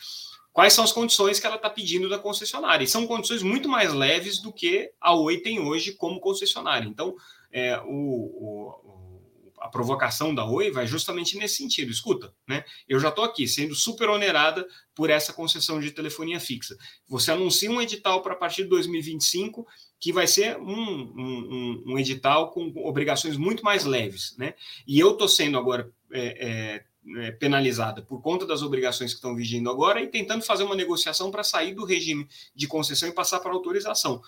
quais 0.53 0.73
são 0.73 0.85
as 0.85 0.93
condições 0.93 1.39
que 1.39 1.47
ela 1.47 1.57
está 1.57 1.71
pedindo 1.71 2.09
da 2.09 2.19
concessionária. 2.19 2.85
E 2.85 2.89
são 2.89 3.07
condições 3.07 3.43
muito 3.43 3.69
mais 3.69 3.93
leves 3.93 4.41
do 4.41 4.53
que 4.53 4.91
a 5.01 5.15
Oi 5.15 5.39
tem 5.39 5.61
hoje 5.61 5.93
como 5.93 6.21
concessionária. 6.21 6.87
Então, 6.87 7.15
é, 7.53 7.79
o, 7.85 7.85
o, 7.87 9.21
a 9.61 9.69
provocação 9.69 10.35
da 10.35 10.45
Oi 10.45 10.71
vai 10.71 10.87
justamente 10.87 11.37
nesse 11.37 11.57
sentido. 11.57 11.91
Escuta, 11.91 12.35
né? 12.49 12.65
Eu 12.89 12.99
já 12.99 13.11
estou 13.11 13.25
aqui 13.25 13.47
sendo 13.47 13.75
super 13.75 14.09
onerada 14.09 14.67
por 14.95 15.11
essa 15.11 15.33
concessão 15.33 15.79
de 15.79 15.91
telefonia 15.91 16.41
fixa. 16.41 16.77
Você 17.09 17.31
anuncia 17.31 17.71
um 17.71 17.81
edital 17.81 18.23
para 18.23 18.33
a 18.33 18.37
partir 18.37 18.65
de 18.65 18.71
2025 18.71 19.67
que 20.01 20.13
vai 20.13 20.27
ser 20.27 20.57
um, 20.57 20.65
um, 20.65 21.83
um, 21.89 21.99
edital 21.99 22.51
com 22.51 22.73
obrigações 22.77 23.37
muito 23.37 23.63
mais 23.63 23.85
leves, 23.85 24.35
né? 24.39 24.55
E 24.87 24.99
eu 24.99 25.13
estou 25.13 25.29
sendo 25.29 25.59
agora 25.59 25.93
é, 26.11 26.49
é, 26.49 26.85
penalizada 27.39 28.03
por 28.03 28.21
conta 28.21 28.47
das 28.47 28.63
obrigações 28.63 29.13
que 29.13 29.17
estão 29.17 29.35
vigindo 29.35 29.71
agora 29.71 30.03
e 30.03 30.07
tentando 30.07 30.45
fazer 30.45 30.65
uma 30.65 30.75
negociação 30.75 31.31
para 31.31 31.43
sair 31.43 31.75
do 31.75 31.85
regime 31.85 32.29
de 32.55 32.67
concessão 32.67 33.09
e 33.09 33.13
passar 33.13 33.41
para 33.41 33.53
autorização. 33.53 34.21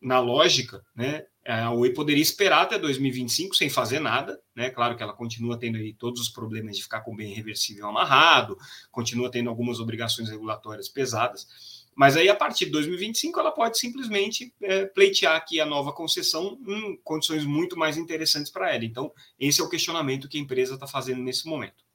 Na 0.00 0.20
lógica, 0.20 0.84
né, 0.94 1.24
a 1.44 1.72
Oi 1.72 1.90
poderia 1.90 2.22
esperar 2.22 2.62
até 2.62 2.78
2025 2.78 3.54
sem 3.54 3.70
fazer 3.70 3.98
nada, 3.98 4.40
né? 4.54 4.68
Claro 4.70 4.96
que 4.96 5.02
ela 5.02 5.12
continua 5.12 5.58
tendo 5.58 5.78
aí 5.78 5.94
todos 5.94 6.20
os 6.20 6.28
problemas 6.28 6.76
de 6.76 6.82
ficar 6.82 7.00
com 7.00 7.12
o 7.12 7.16
bem 7.16 7.32
reversível 7.32 7.86
amarrado, 7.86 8.58
continua 8.90 9.30
tendo 9.30 9.48
algumas 9.48 9.80
obrigações 9.80 10.28
regulatórias 10.28 10.88
pesadas, 10.88 11.86
mas 11.94 12.14
aí 12.16 12.28
a 12.28 12.36
partir 12.36 12.66
de 12.66 12.72
2025 12.72 13.40
ela 13.40 13.50
pode 13.50 13.78
simplesmente 13.78 14.52
é, 14.60 14.84
pleitear 14.84 15.34
aqui 15.34 15.60
a 15.60 15.66
nova 15.66 15.92
concessão 15.92 16.58
em 16.66 17.00
condições 17.02 17.44
muito 17.44 17.76
mais 17.76 17.96
interessantes 17.96 18.52
para 18.52 18.74
ela. 18.74 18.84
Então, 18.84 19.10
esse 19.38 19.60
é 19.60 19.64
o 19.64 19.68
questionamento 19.68 20.28
que 20.28 20.36
a 20.36 20.40
empresa 20.40 20.74
está 20.74 20.86
fazendo 20.86 21.22
nesse 21.22 21.46
momento. 21.46 21.85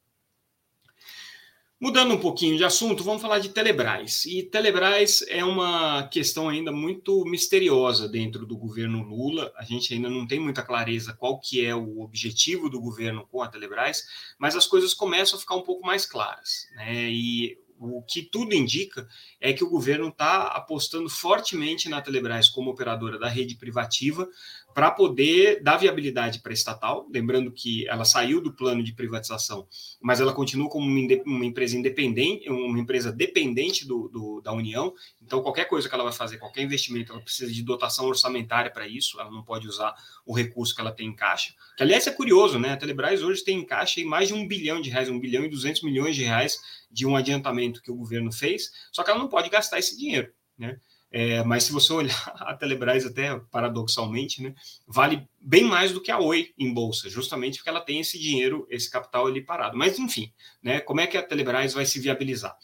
Mudando 1.81 2.13
um 2.13 2.19
pouquinho 2.19 2.55
de 2.55 2.63
assunto, 2.63 3.03
vamos 3.03 3.23
falar 3.23 3.39
de 3.39 3.49
Telebrás. 3.49 4.23
E 4.25 4.43
Telebrás 4.43 5.25
é 5.27 5.43
uma 5.43 6.07
questão 6.09 6.47
ainda 6.47 6.71
muito 6.71 7.25
misteriosa 7.25 8.07
dentro 8.07 8.45
do 8.45 8.55
governo 8.55 9.01
Lula. 9.01 9.51
A 9.57 9.63
gente 9.63 9.91
ainda 9.91 10.07
não 10.07 10.27
tem 10.27 10.39
muita 10.39 10.61
clareza 10.61 11.11
qual 11.11 11.39
que 11.39 11.65
é 11.65 11.73
o 11.73 12.01
objetivo 12.01 12.69
do 12.69 12.79
governo 12.79 13.27
com 13.31 13.41
a 13.41 13.47
Telebrás, 13.47 14.05
mas 14.37 14.55
as 14.55 14.67
coisas 14.67 14.93
começam 14.93 15.39
a 15.39 15.39
ficar 15.39 15.55
um 15.55 15.63
pouco 15.63 15.83
mais 15.83 16.05
claras. 16.05 16.67
Né? 16.75 17.09
E 17.09 17.57
o 17.79 18.03
que 18.03 18.21
tudo 18.21 18.53
indica 18.53 19.07
é 19.39 19.51
que 19.51 19.63
o 19.63 19.69
governo 19.69 20.09
está 20.09 20.43
apostando 20.49 21.09
fortemente 21.09 21.89
na 21.89 21.99
Telebrás 21.99 22.47
como 22.47 22.69
operadora 22.69 23.17
da 23.17 23.27
rede 23.27 23.55
privativa, 23.55 24.29
para 24.73 24.91
poder 24.91 25.61
dar 25.61 25.77
viabilidade 25.77 26.39
para 26.39 26.51
a 26.51 26.53
estatal, 26.53 27.07
lembrando 27.11 27.51
que 27.51 27.87
ela 27.87 28.05
saiu 28.05 28.41
do 28.41 28.53
plano 28.53 28.83
de 28.83 28.93
privatização, 28.93 29.67
mas 30.01 30.19
ela 30.19 30.33
continua 30.33 30.69
como 30.69 30.85
uma, 30.85 31.45
empresa 31.45 31.77
independente, 31.77 32.49
uma 32.49 32.79
empresa 32.79 33.11
dependente 33.11 33.85
do, 33.85 34.07
do, 34.07 34.41
da 34.41 34.51
União, 34.51 34.93
então 35.21 35.41
qualquer 35.41 35.65
coisa 35.65 35.87
que 35.87 35.95
ela 35.95 36.03
vai 36.03 36.13
fazer, 36.13 36.37
qualquer 36.37 36.63
investimento, 36.63 37.11
ela 37.11 37.21
precisa 37.21 37.51
de 37.51 37.63
dotação 37.63 38.05
orçamentária 38.05 38.71
para 38.71 38.87
isso, 38.87 39.19
ela 39.19 39.31
não 39.31 39.43
pode 39.43 39.67
usar 39.67 39.93
o 40.25 40.33
recurso 40.33 40.73
que 40.73 40.81
ela 40.81 40.91
tem 40.91 41.07
em 41.07 41.15
caixa, 41.15 41.53
que 41.75 41.83
aliás 41.83 42.07
é 42.07 42.11
curioso, 42.11 42.59
né, 42.59 42.71
a 42.71 42.77
Telebrás 42.77 43.23
hoje 43.23 43.43
tem 43.43 43.59
em 43.59 43.65
caixa 43.65 44.03
mais 44.05 44.29
de 44.29 44.33
um 44.33 44.47
bilhão 44.47 44.81
de 44.81 44.89
reais, 44.89 45.09
um 45.09 45.19
bilhão 45.19 45.43
e 45.43 45.49
duzentos 45.49 45.81
milhões 45.81 46.15
de 46.15 46.23
reais 46.23 46.59
de 46.89 47.05
um 47.05 47.15
adiantamento 47.15 47.81
que 47.81 47.91
o 47.91 47.95
governo 47.95 48.31
fez, 48.31 48.71
só 48.91 49.03
que 49.03 49.09
ela 49.09 49.19
não 49.19 49.27
pode 49.27 49.49
gastar 49.49 49.79
esse 49.79 49.97
dinheiro, 49.97 50.31
né, 50.57 50.79
é, 51.11 51.43
mas 51.43 51.65
se 51.65 51.73
você 51.73 51.91
olhar 51.91 52.15
a 52.39 52.55
Telebrás, 52.55 53.05
até 53.05 53.37
paradoxalmente, 53.51 54.41
né, 54.41 54.55
vale 54.87 55.27
bem 55.39 55.65
mais 55.65 55.91
do 55.91 56.01
que 56.01 56.09
a 56.09 56.19
Oi 56.19 56.53
em 56.57 56.73
bolsa, 56.73 57.09
justamente 57.09 57.57
porque 57.57 57.69
ela 57.69 57.81
tem 57.81 57.99
esse 57.99 58.17
dinheiro, 58.17 58.65
esse 58.69 58.89
capital 58.89 59.27
ali 59.27 59.41
parado. 59.41 59.77
Mas, 59.77 59.99
enfim, 59.99 60.31
né, 60.63 60.79
como 60.79 61.01
é 61.01 61.07
que 61.07 61.17
a 61.17 61.23
Telebrás 61.23 61.73
vai 61.73 61.85
se 61.85 61.99
viabilizar? 61.99 62.55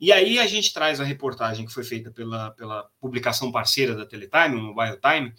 E 0.00 0.12
aí 0.12 0.38
a 0.38 0.46
gente 0.46 0.72
traz 0.74 1.00
a 1.00 1.04
reportagem 1.04 1.64
que 1.64 1.72
foi 1.72 1.84
feita 1.84 2.10
pela, 2.10 2.50
pela 2.50 2.90
publicação 3.00 3.50
parceira 3.50 3.94
da 3.94 4.04
Teletime, 4.04 4.56
o 4.56 4.60
Mobile 4.60 4.98
Time, 5.00 5.32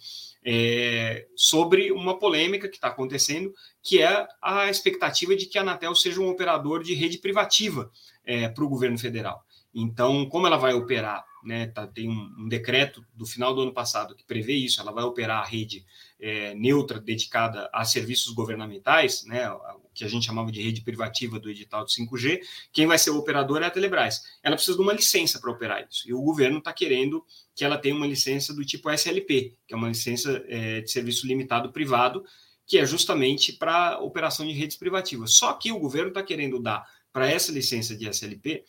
é, 0.44 1.26
sobre 1.36 1.92
uma 1.92 2.18
polêmica 2.18 2.68
que 2.68 2.76
está 2.76 2.88
acontecendo, 2.88 3.52
que 3.82 4.02
é 4.02 4.26
a 4.42 4.68
expectativa 4.68 5.36
de 5.36 5.46
que 5.46 5.58
a 5.58 5.60
Anatel 5.60 5.94
seja 5.94 6.20
um 6.20 6.28
operador 6.28 6.82
de 6.82 6.94
rede 6.94 7.18
privativa 7.18 7.90
é, 8.24 8.48
para 8.48 8.64
o 8.64 8.68
governo 8.68 8.98
federal. 8.98 9.45
Então, 9.78 10.26
como 10.26 10.46
ela 10.46 10.56
vai 10.56 10.72
operar 10.72 11.24
né, 11.46 11.68
tá, 11.68 11.86
tem 11.86 12.10
um, 12.10 12.48
decreto 12.48 13.06
do 13.14 13.24
final 13.24 13.54
do 13.54 13.62
ano 13.62 13.72
passado 13.72 14.16
que 14.16 14.24
prevê 14.24 14.54
isso, 14.54 14.80
ela 14.80 14.90
vai 14.90 15.04
operar 15.04 15.42
a 15.42 15.46
rede 15.46 15.86
é, 16.18 16.54
neutra 16.56 16.98
dedicada 16.98 17.70
a 17.72 17.84
serviços 17.84 18.34
governamentais, 18.34 19.24
né, 19.24 19.48
o 19.48 19.88
que 19.94 20.04
a 20.04 20.08
gente 20.08 20.26
chamava 20.26 20.50
de 20.50 20.60
rede 20.60 20.82
privativa 20.82 21.38
do 21.38 21.48
edital 21.48 21.84
de 21.84 21.92
5G, 21.92 22.40
quem 22.72 22.86
vai 22.86 22.98
ser 22.98 23.10
o 23.10 23.18
operador 23.18 23.62
é 23.62 23.66
a 23.66 23.70
Telebrás. 23.70 24.22
Ela 24.42 24.56
precisa 24.56 24.76
de 24.76 24.82
uma 24.82 24.92
licença 24.92 25.38
para 25.38 25.50
operar 25.50 25.86
isso, 25.88 26.08
e 26.08 26.12
o 26.12 26.20
governo 26.20 26.58
está 26.58 26.72
querendo 26.72 27.24
que 27.54 27.64
ela 27.64 27.78
tenha 27.78 27.94
uma 27.94 28.08
licença 28.08 28.52
do 28.52 28.64
tipo 28.64 28.90
SLP, 28.90 29.54
que 29.68 29.72
é 29.74 29.76
uma 29.76 29.88
licença 29.88 30.44
é, 30.48 30.80
de 30.80 30.90
serviço 30.90 31.26
limitado 31.26 31.70
privado, 31.70 32.24
que 32.66 32.76
é 32.76 32.84
justamente 32.84 33.52
para 33.52 34.00
operação 34.00 34.44
de 34.44 34.52
redes 34.52 34.76
privativas. 34.76 35.34
Só 35.34 35.52
que 35.52 35.70
o 35.70 35.78
governo 35.78 36.08
está 36.08 36.24
querendo 36.24 36.60
dar 36.60 36.84
para 37.12 37.30
essa 37.30 37.52
licença 37.52 37.96
de 37.96 38.08
SLP 38.08 38.64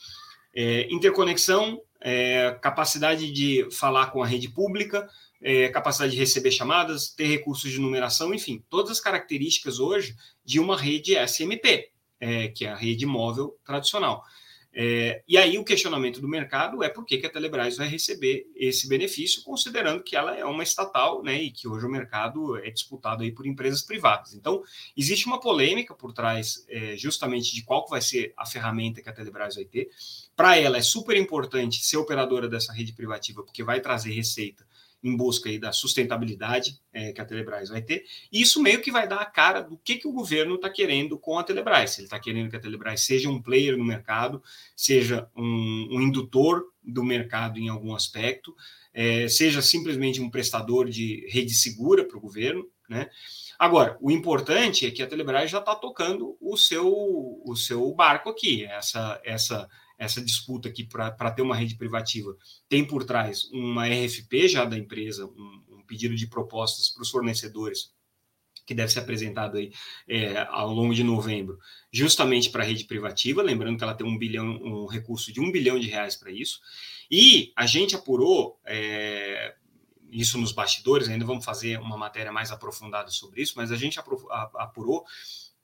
é, 0.58 0.88
interconexão 0.92 1.80
é, 2.02 2.58
capacidade 2.62 3.32
de 3.32 3.68
falar 3.72 4.08
com 4.08 4.24
a 4.24 4.26
rede 4.26 4.50
pública, 4.50 5.08
é, 5.42 5.70
capacidade 5.70 6.14
de 6.14 6.18
receber 6.18 6.52
chamadas, 6.52 7.10
ter 7.10 7.28
recursos 7.28 7.72
de 7.72 7.80
numeração, 7.80 8.34
enfim, 8.34 8.64
todas 8.70 8.92
as 8.92 9.00
características 9.00 9.80
hoje 9.80 10.16
de 10.44 10.60
uma 10.60 10.76
rede 10.76 11.16
SMP, 11.28 11.92
é, 12.20 12.48
que 12.48 12.66
é 12.66 12.70
a 12.70 12.76
rede 12.76 13.06
móvel 13.06 13.56
tradicional. 13.64 14.24
É, 14.80 15.24
e 15.28 15.40
aí 15.40 15.58
o 15.58 15.64
questionamento 15.64 16.22
do 16.22 16.28
mercado 16.28 16.84
é 16.84 16.90
por 16.90 17.04
que, 17.04 17.18
que 17.18 17.26
a 17.26 17.32
Telebrás 17.32 17.78
vai 17.78 17.88
receber 17.88 18.46
esse 18.56 18.88
benefício, 18.88 19.42
considerando 19.44 20.04
que 20.04 20.16
ela 20.16 20.38
é 20.38 20.46
uma 20.46 20.62
estatal, 20.62 21.24
né, 21.24 21.42
e 21.42 21.50
que 21.50 21.68
hoje 21.68 21.86
o 21.86 21.90
mercado 21.90 22.56
é 22.58 22.70
disputado 22.70 23.24
aí 23.24 23.32
por 23.32 23.48
empresas 23.48 23.82
privadas. 23.82 24.36
Então, 24.36 24.62
existe 24.96 25.26
uma 25.26 25.40
polêmica 25.40 25.96
por 25.96 26.14
trás 26.14 26.64
é, 26.70 26.96
justamente 26.96 27.56
de 27.56 27.64
qual 27.64 27.88
vai 27.88 28.02
ser 28.02 28.34
a 28.38 28.46
ferramenta 28.46 29.02
que 29.02 29.10
a 29.10 29.14
Telebrás 29.14 29.56
vai 29.56 29.66
ter. 29.66 29.90
Para 30.38 30.56
ela 30.56 30.78
é 30.78 30.82
super 30.84 31.18
importante 31.18 31.84
ser 31.84 31.98
operadora 31.98 32.48
dessa 32.48 32.72
rede 32.72 32.94
privativa, 32.94 33.42
porque 33.42 33.64
vai 33.64 33.82
trazer 33.82 34.12
receita 34.12 34.64
em 35.04 35.18
busca 35.18 35.50
aí 35.50 35.58
da 35.58 35.72
sustentabilidade 35.72 36.80
é, 36.94 37.12
que 37.12 37.20
a 37.20 37.26
Telebrás 37.26 37.70
vai 37.70 37.82
ter. 37.82 38.06
E 38.32 38.40
isso 38.40 38.62
meio 38.62 38.80
que 38.80 38.92
vai 38.92 39.08
dar 39.08 39.18
a 39.18 39.26
cara 39.26 39.62
do 39.62 39.78
que, 39.78 39.96
que 39.96 40.08
o 40.08 40.12
governo 40.12 40.54
está 40.54 40.70
querendo 40.70 41.18
com 41.18 41.40
a 41.40 41.44
Telebrás. 41.44 41.98
Ele 41.98 42.06
está 42.06 42.20
querendo 42.20 42.52
que 42.52 42.56
a 42.56 42.60
Telebrás 42.60 43.02
seja 43.02 43.28
um 43.30 43.42
player 43.42 43.76
no 43.76 43.84
mercado, 43.84 44.44
seja 44.76 45.28
um, 45.36 45.88
um 45.92 46.02
indutor 46.02 46.64
do 46.84 47.04
mercado 47.04 47.58
em 47.58 47.68
algum 47.68 47.96
aspecto, 47.96 48.56
é, 48.94 49.28
seja 49.28 49.60
simplesmente 49.64 50.22
um 50.22 50.30
prestador 50.30 50.88
de 50.88 51.28
rede 51.32 51.56
segura 51.56 52.06
para 52.06 52.18
o 52.18 52.22
governo, 52.22 52.64
né? 52.88 53.10
Agora, 53.58 53.98
o 54.00 54.12
importante 54.12 54.86
é 54.86 54.92
que 54.92 55.02
a 55.02 55.08
Telebrás 55.08 55.50
já 55.50 55.58
está 55.58 55.74
tocando 55.74 56.38
o 56.40 56.56
seu, 56.56 56.88
o 57.44 57.56
seu 57.56 57.92
barco 57.96 58.30
aqui. 58.30 58.64
Essa, 58.66 59.20
essa 59.26 59.68
essa 59.98 60.22
disputa 60.22 60.70
aqui 60.70 60.84
para 60.84 61.32
ter 61.32 61.42
uma 61.42 61.56
rede 61.56 61.76
privativa 61.76 62.36
tem 62.70 62.86
por 62.86 63.04
trás 63.04 63.46
uma 63.52 63.88
RFP 63.88 64.48
já 64.48 64.66
da 64.66 64.78
empresa, 64.78 65.26
um, 65.26 65.64
um 65.70 65.84
pedido 65.86 66.16
de 66.16 66.28
propostas 66.28 66.90
para 66.90 67.02
os 67.02 67.10
fornecedores 67.10 67.92
que 68.68 68.76
deve 68.76 68.92
ser 68.92 69.00
apresentado 69.00 69.58
aí 69.58 69.72
é, 70.08 70.46
ao 70.50 70.74
longo 70.74 70.94
de 70.94 71.02
novembro, 71.02 71.58
justamente 71.90 72.50
para 72.50 72.64
a 72.64 72.66
rede 72.66 72.84
privativa, 72.84 73.42
lembrando 73.42 73.78
que 73.78 73.84
ela 73.84 73.96
tem 73.96 74.06
um 74.06 74.18
bilhão, 74.18 74.46
um 74.46 74.86
recurso 74.86 75.32
de 75.32 75.40
um 75.40 75.50
bilhão 75.50 75.80
de 75.80 75.88
reais 75.88 76.18
para 76.18 76.30
isso. 76.30 76.60
E 77.10 77.54
a 77.56 77.66
gente 77.66 77.96
apurou 77.96 78.60
é, 78.66 79.56
isso 80.12 80.38
nos 80.38 80.52
bastidores, 80.52 81.08
ainda 81.08 81.26
vamos 81.26 81.46
fazer 81.46 81.80
uma 81.80 81.98
matéria 81.98 82.32
mais 82.32 82.52
aprofundada 82.52 83.10
sobre 83.10 83.42
isso, 83.42 83.54
mas 83.56 83.72
a 83.72 83.78
gente 83.78 84.00
apurou 84.00 85.06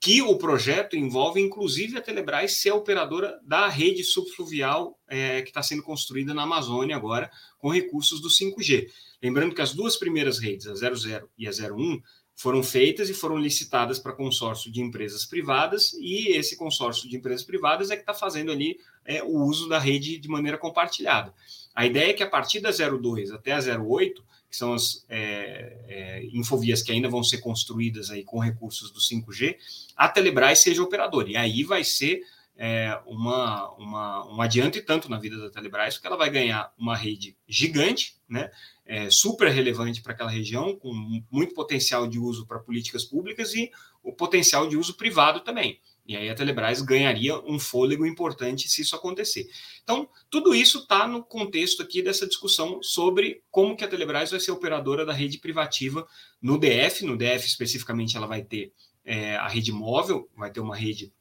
que 0.04 0.20
o 0.20 0.36
projeto 0.36 0.96
envolve, 0.96 1.40
inclusive, 1.40 1.96
a 1.96 2.02
Telebrás 2.02 2.58
ser 2.58 2.68
a 2.68 2.74
operadora 2.74 3.40
da 3.42 3.68
rede 3.68 4.04
subfluvial 4.04 5.00
é, 5.08 5.40
que 5.40 5.48
está 5.48 5.62
sendo 5.62 5.82
construída 5.82 6.34
na 6.34 6.42
Amazônia 6.42 6.94
agora, 6.94 7.30
com 7.56 7.70
recursos 7.70 8.20
do 8.20 8.28
5G. 8.28 8.86
Lembrando 9.22 9.54
que 9.54 9.62
as 9.62 9.72
duas 9.72 9.96
primeiras 9.96 10.38
redes, 10.38 10.66
a 10.66 10.74
00 10.74 11.30
e 11.38 11.48
a 11.48 11.50
01, 11.50 12.02
foram 12.36 12.62
feitas 12.62 13.08
e 13.08 13.14
foram 13.14 13.38
licitadas 13.38 13.98
para 13.98 14.12
consórcio 14.12 14.70
de 14.70 14.82
empresas 14.82 15.24
privadas, 15.24 15.94
e 15.94 16.36
esse 16.36 16.54
consórcio 16.54 17.08
de 17.08 17.16
empresas 17.16 17.42
privadas 17.42 17.90
é 17.90 17.96
que 17.96 18.02
está 18.02 18.12
fazendo 18.12 18.52
ali 18.52 18.76
é, 19.06 19.22
o 19.22 19.38
uso 19.44 19.70
da 19.70 19.78
rede 19.78 20.18
de 20.18 20.28
maneira 20.28 20.58
compartilhada. 20.58 21.32
A 21.74 21.86
ideia 21.86 22.10
é 22.10 22.12
que 22.12 22.22
a 22.22 22.28
partir 22.28 22.60
da 22.60 22.70
02 22.70 23.30
até 23.30 23.52
a 23.52 23.80
08, 23.82 24.22
que 24.54 24.58
são 24.58 24.72
as 24.72 25.04
é, 25.08 25.76
é, 25.88 26.24
infovias 26.32 26.80
que 26.80 26.92
ainda 26.92 27.08
vão 27.08 27.24
ser 27.24 27.38
construídas 27.38 28.08
aí 28.08 28.22
com 28.22 28.38
recursos 28.38 28.92
do 28.92 29.00
5G, 29.00 29.56
a 29.96 30.08
Telebrás 30.08 30.60
seja 30.60 30.80
operadora. 30.80 31.28
E 31.28 31.36
aí 31.36 31.64
vai 31.64 31.82
ser 31.82 32.20
é, 32.56 32.96
uma, 33.04 33.68
uma, 33.72 34.32
um 34.32 34.40
adiante 34.40 34.80
tanto 34.80 35.10
na 35.10 35.18
vida 35.18 35.36
da 35.36 35.50
Telebrás, 35.50 35.94
porque 35.94 36.06
ela 36.06 36.16
vai 36.16 36.30
ganhar 36.30 36.72
uma 36.78 36.96
rede 36.96 37.36
gigante, 37.48 38.14
né, 38.28 38.48
é, 38.86 39.10
super 39.10 39.50
relevante 39.50 40.00
para 40.00 40.12
aquela 40.12 40.30
região, 40.30 40.76
com 40.76 40.94
muito 41.28 41.52
potencial 41.52 42.06
de 42.06 42.20
uso 42.20 42.46
para 42.46 42.60
políticas 42.60 43.04
públicas 43.04 43.54
e 43.54 43.72
o 44.04 44.12
potencial 44.12 44.68
de 44.68 44.76
uso 44.76 44.94
privado 44.94 45.40
também. 45.40 45.80
E 46.06 46.16
aí 46.16 46.28
a 46.28 46.34
Telebrás 46.34 46.82
ganharia 46.82 47.38
um 47.40 47.58
fôlego 47.58 48.04
importante 48.04 48.68
se 48.68 48.82
isso 48.82 48.94
acontecer. 48.94 49.48
Então, 49.82 50.08
tudo 50.28 50.54
isso 50.54 50.80
está 50.80 51.08
no 51.08 51.24
contexto 51.24 51.82
aqui 51.82 52.02
dessa 52.02 52.26
discussão 52.26 52.82
sobre 52.82 53.42
como 53.50 53.76
que 53.76 53.84
a 53.84 53.88
Telebrás 53.88 54.30
vai 54.30 54.40
ser 54.40 54.50
operadora 54.50 55.06
da 55.06 55.12
rede 55.12 55.38
privativa 55.38 56.06
no 56.42 56.58
DF. 56.58 57.06
No 57.06 57.16
DF, 57.16 57.46
especificamente, 57.46 58.16
ela 58.16 58.26
vai 58.26 58.42
ter 58.42 58.72
é, 59.04 59.36
a 59.36 59.48
rede 59.48 59.72
móvel, 59.72 60.28
vai 60.36 60.50
ter 60.50 60.60
uma 60.60 60.76
rede 60.76 61.12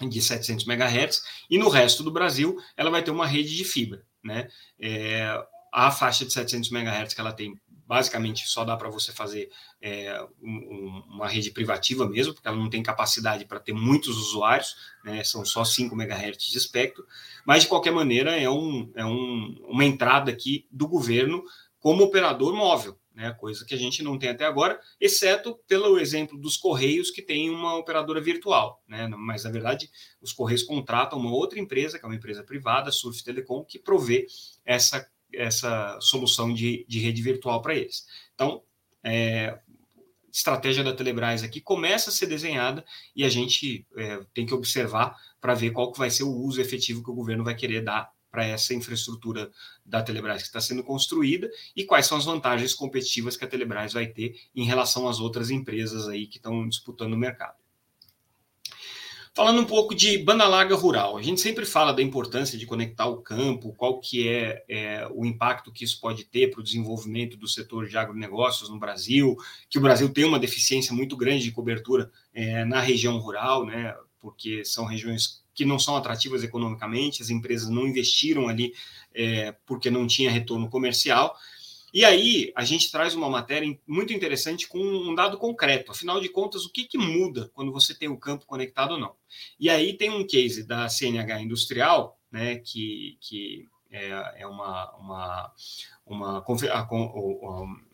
de 0.00 0.20
700 0.20 0.66
MHz, 0.66 1.22
e 1.48 1.56
no 1.56 1.68
resto 1.68 2.02
do 2.02 2.10
Brasil 2.10 2.56
ela 2.76 2.90
vai 2.90 3.02
ter 3.02 3.10
uma 3.10 3.26
rede 3.26 3.56
de 3.56 3.64
fibra. 3.64 4.04
Né? 4.22 4.48
É, 4.78 5.40
a 5.72 5.90
faixa 5.90 6.24
de 6.24 6.32
700 6.32 6.70
MHz 6.70 7.14
que 7.14 7.20
ela 7.20 7.32
tem 7.32 7.60
basicamente 7.86 8.48
só 8.48 8.64
dá 8.64 8.76
para 8.76 8.88
você 8.88 9.12
fazer 9.12 9.50
é, 9.80 10.20
um, 10.42 11.02
uma 11.08 11.28
rede 11.28 11.50
privativa 11.50 12.08
mesmo, 12.08 12.34
porque 12.34 12.48
ela 12.48 12.56
não 12.56 12.70
tem 12.70 12.82
capacidade 12.82 13.44
para 13.44 13.60
ter 13.60 13.72
muitos 13.72 14.16
usuários, 14.16 14.74
né, 15.04 15.22
são 15.22 15.44
só 15.44 15.64
5 15.64 15.94
MHz 15.94 16.50
de 16.50 16.58
espectro, 16.58 17.06
mas 17.44 17.62
de 17.62 17.68
qualquer 17.68 17.92
maneira 17.92 18.36
é, 18.36 18.48
um, 18.48 18.90
é 18.94 19.04
um, 19.04 19.56
uma 19.68 19.84
entrada 19.84 20.30
aqui 20.30 20.66
do 20.70 20.88
governo 20.88 21.44
como 21.78 22.04
operador 22.04 22.54
móvel, 22.54 22.98
né, 23.14 23.32
coisa 23.38 23.64
que 23.64 23.74
a 23.74 23.78
gente 23.78 24.02
não 24.02 24.18
tem 24.18 24.30
até 24.30 24.44
agora, 24.44 24.80
exceto 25.00 25.58
pelo 25.68 25.98
exemplo 25.98 26.38
dos 26.38 26.56
Correios, 26.56 27.10
que 27.10 27.22
tem 27.22 27.50
uma 27.50 27.76
operadora 27.76 28.20
virtual, 28.20 28.82
né, 28.88 29.06
mas 29.08 29.44
na 29.44 29.50
verdade 29.50 29.90
os 30.20 30.32
Correios 30.32 30.62
contratam 30.62 31.18
uma 31.18 31.30
outra 31.30 31.60
empresa, 31.60 31.98
que 31.98 32.04
é 32.04 32.08
uma 32.08 32.16
empresa 32.16 32.42
privada, 32.42 32.90
Surf 32.90 33.22
Telecom, 33.22 33.64
que 33.64 33.78
provê 33.78 34.26
essa 34.64 35.06
essa 35.36 35.98
solução 36.00 36.52
de, 36.52 36.84
de 36.88 36.98
rede 37.00 37.22
virtual 37.22 37.60
para 37.62 37.74
eles. 37.74 38.06
Então, 38.34 38.62
é, 39.02 39.58
estratégia 40.32 40.82
da 40.82 40.92
Telebrás 40.92 41.42
aqui 41.42 41.60
começa 41.60 42.10
a 42.10 42.12
ser 42.12 42.26
desenhada 42.26 42.84
e 43.14 43.24
a 43.24 43.28
gente 43.28 43.86
é, 43.96 44.20
tem 44.34 44.44
que 44.44 44.54
observar 44.54 45.16
para 45.40 45.54
ver 45.54 45.70
qual 45.70 45.92
que 45.92 45.98
vai 45.98 46.10
ser 46.10 46.24
o 46.24 46.32
uso 46.32 46.60
efetivo 46.60 47.04
que 47.04 47.10
o 47.10 47.14
governo 47.14 47.44
vai 47.44 47.54
querer 47.54 47.82
dar 47.82 48.12
para 48.34 48.44
essa 48.44 48.74
infraestrutura 48.74 49.48
da 49.86 50.02
Telebrás 50.02 50.42
que 50.42 50.48
está 50.48 50.60
sendo 50.60 50.82
construída 50.82 51.48
e 51.76 51.84
quais 51.84 52.06
são 52.06 52.18
as 52.18 52.24
vantagens 52.24 52.74
competitivas 52.74 53.36
que 53.36 53.44
a 53.44 53.48
Telebrás 53.48 53.92
vai 53.92 54.08
ter 54.08 54.34
em 54.56 54.64
relação 54.64 55.06
às 55.06 55.20
outras 55.20 55.50
empresas 55.50 56.08
aí 56.08 56.26
que 56.26 56.38
estão 56.38 56.68
disputando 56.68 57.12
o 57.12 57.16
mercado. 57.16 57.63
Falando 59.36 59.60
um 59.60 59.64
pouco 59.64 59.96
de 59.96 60.16
banda 60.16 60.46
larga 60.46 60.76
rural, 60.76 61.16
a 61.16 61.22
gente 61.22 61.40
sempre 61.40 61.66
fala 61.66 61.92
da 61.92 62.00
importância 62.00 62.56
de 62.56 62.64
conectar 62.64 63.06
o 63.06 63.16
campo, 63.16 63.74
qual 63.76 63.98
que 63.98 64.28
é, 64.28 64.64
é 64.68 65.08
o 65.12 65.26
impacto 65.26 65.72
que 65.72 65.84
isso 65.84 66.00
pode 66.00 66.22
ter 66.22 66.52
para 66.52 66.60
o 66.60 66.62
desenvolvimento 66.62 67.36
do 67.36 67.48
setor 67.48 67.88
de 67.88 67.98
agronegócios 67.98 68.70
no 68.70 68.78
Brasil, 68.78 69.36
que 69.68 69.76
o 69.76 69.80
Brasil 69.80 70.08
tem 70.08 70.24
uma 70.24 70.38
deficiência 70.38 70.94
muito 70.94 71.16
grande 71.16 71.42
de 71.42 71.50
cobertura 71.50 72.12
é, 72.32 72.64
na 72.64 72.78
região 72.78 73.18
rural, 73.18 73.66
né, 73.66 73.96
porque 74.20 74.64
são 74.64 74.84
regiões 74.84 75.42
que 75.52 75.64
não 75.64 75.80
são 75.80 75.96
atrativas 75.96 76.44
economicamente, 76.44 77.20
as 77.20 77.28
empresas 77.28 77.68
não 77.68 77.88
investiram 77.88 78.46
ali 78.46 78.72
é, 79.12 79.50
porque 79.66 79.90
não 79.90 80.06
tinha 80.06 80.30
retorno 80.30 80.70
comercial, 80.70 81.36
e 81.94 82.04
aí 82.04 82.52
a 82.56 82.64
gente 82.64 82.90
traz 82.90 83.14
uma 83.14 83.30
matéria 83.30 83.78
muito 83.86 84.12
interessante 84.12 84.66
com 84.66 84.80
um 84.80 85.14
dado 85.14 85.38
concreto. 85.38 85.92
Afinal 85.92 86.20
de 86.20 86.28
contas, 86.28 86.64
o 86.64 86.72
que, 86.72 86.82
que 86.82 86.98
muda 86.98 87.52
quando 87.54 87.70
você 87.70 87.94
tem 87.94 88.08
o 88.08 88.18
campo 88.18 88.46
conectado 88.46 88.94
ou 88.94 88.98
não? 88.98 89.14
E 89.60 89.70
aí 89.70 89.96
tem 89.96 90.10
um 90.10 90.26
case 90.26 90.66
da 90.66 90.88
CNH 90.88 91.40
Industrial, 91.40 92.18
né, 92.32 92.56
que, 92.56 93.16
que 93.20 93.68
é, 93.92 94.40
é 94.42 94.46
uma, 94.46 94.92
uma, 94.96 95.52
uma, 96.04 96.44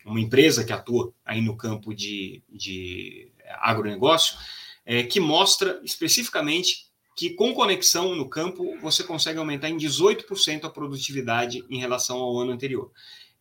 uma, 0.07 0.21
empresa 0.21 0.65
que 0.65 0.73
atua 0.73 1.13
aí 1.23 1.43
no 1.43 1.55
campo 1.55 1.95
de, 1.95 2.43
de 2.49 3.31
agronegócio, 3.59 4.39
é, 4.87 5.03
que 5.03 5.21
mostra 5.21 5.79
especificamente 5.85 6.89
que 7.15 7.29
com 7.29 7.53
conexão 7.53 8.15
no 8.15 8.31
campo 8.31 8.79
você 8.81 9.05
consegue 9.05 9.39
aumentar 9.39 9.69
em 9.69 9.77
18% 9.77 10.65
a 10.65 10.71
produtividade 10.71 11.63
em 11.69 11.79
relação 11.79 12.17
ao 12.17 12.39
ano 12.39 12.53
anterior. 12.53 12.91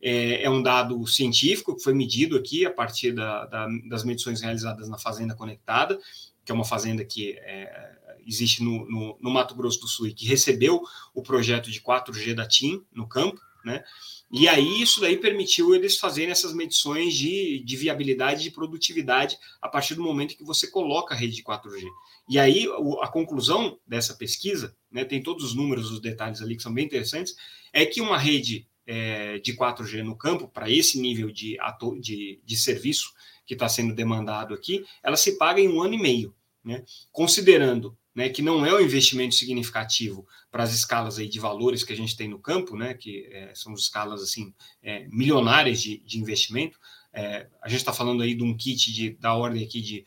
É, 0.02 0.44
é, 0.44 0.50
um 0.50 0.62
dado 0.62 1.06
científico 1.06 1.76
que 1.76 1.82
foi 1.82 1.92
medido 1.92 2.36
aqui 2.36 2.64
a 2.64 2.70
partir 2.70 3.12
da, 3.12 3.44
da, 3.46 3.68
das 3.88 4.02
medições 4.02 4.40
realizadas 4.40 4.88
na 4.88 4.96
Fazenda 4.96 5.34
Conectada, 5.34 5.98
que 6.44 6.50
é 6.50 6.54
uma 6.54 6.64
fazenda 6.64 7.04
que 7.04 7.32
é, 7.32 7.98
existe 8.26 8.62
no, 8.62 8.88
no, 8.88 9.18
no, 9.20 9.30
Mato 9.30 9.54
Grosso 9.54 9.80
do 9.80 9.88
Sul 9.88 10.06
e 10.06 10.14
que 10.14 10.26
recebeu 10.26 10.82
o 11.14 11.22
projeto 11.22 11.70
de 11.70 11.80
4G 11.80 12.34
da 12.34 12.46
TIM 12.46 12.82
no 12.92 13.06
campo, 13.06 13.40
né? 13.64 13.84
E 14.32 14.46
aí 14.48 14.80
isso 14.80 15.00
daí 15.00 15.16
permitiu 15.16 15.74
eles 15.74 15.98
fazerem 15.98 16.30
essas 16.30 16.54
medições 16.54 17.14
de, 17.14 17.62
de 17.64 17.76
viabilidade 17.76 18.46
e 18.46 18.50
produtividade 18.50 19.36
a 19.60 19.68
partir 19.68 19.96
do 19.96 20.02
momento 20.02 20.36
que 20.36 20.44
você 20.44 20.68
coloca 20.68 21.14
a 21.14 21.16
rede 21.16 21.34
de 21.34 21.42
4G. 21.42 21.84
E 22.28 22.38
aí 22.38 22.68
a 23.02 23.08
conclusão 23.08 23.76
dessa 23.84 24.14
pesquisa, 24.14 24.76
né, 24.90 25.04
tem 25.04 25.20
todos 25.20 25.44
os 25.44 25.54
números, 25.54 25.90
os 25.90 26.00
detalhes 26.00 26.40
ali 26.40 26.56
que 26.56 26.62
são 26.62 26.72
bem 26.72 26.84
interessantes, 26.84 27.34
é 27.72 27.84
que 27.84 28.00
uma 28.00 28.16
rede 28.16 28.68
é, 28.90 29.38
de 29.38 29.54
4G 29.54 30.02
no 30.02 30.16
campo, 30.16 30.48
para 30.48 30.68
esse 30.68 31.00
nível 31.00 31.30
de, 31.30 31.56
de, 32.00 32.40
de 32.44 32.56
serviço 32.56 33.12
que 33.46 33.54
está 33.54 33.68
sendo 33.68 33.94
demandado 33.94 34.52
aqui, 34.52 34.84
ela 35.00 35.16
se 35.16 35.38
paga 35.38 35.60
em 35.60 35.68
um 35.68 35.80
ano 35.80 35.94
e 35.94 36.02
meio. 36.02 36.34
Né? 36.64 36.84
Considerando 37.12 37.96
né, 38.12 38.28
que 38.28 38.42
não 38.42 38.66
é 38.66 38.74
um 38.74 38.80
investimento 38.80 39.36
significativo 39.36 40.26
para 40.50 40.64
as 40.64 40.74
escalas 40.74 41.20
aí 41.20 41.28
de 41.28 41.38
valores 41.38 41.84
que 41.84 41.92
a 41.92 41.96
gente 41.96 42.16
tem 42.16 42.26
no 42.26 42.40
campo, 42.40 42.76
né, 42.76 42.92
que 42.94 43.28
é, 43.30 43.52
são 43.54 43.72
escalas 43.74 44.22
assim 44.24 44.52
é, 44.82 45.06
milionárias 45.06 45.80
de, 45.80 45.98
de 45.98 46.18
investimento. 46.18 46.76
É, 47.12 47.46
a 47.62 47.68
gente 47.68 47.78
está 47.78 47.92
falando 47.92 48.24
aí 48.24 48.34
de 48.34 48.42
um 48.42 48.56
kit 48.56 48.92
de, 48.92 49.10
da 49.10 49.34
ordem 49.34 49.62
aqui 49.62 49.80
de 49.80 50.04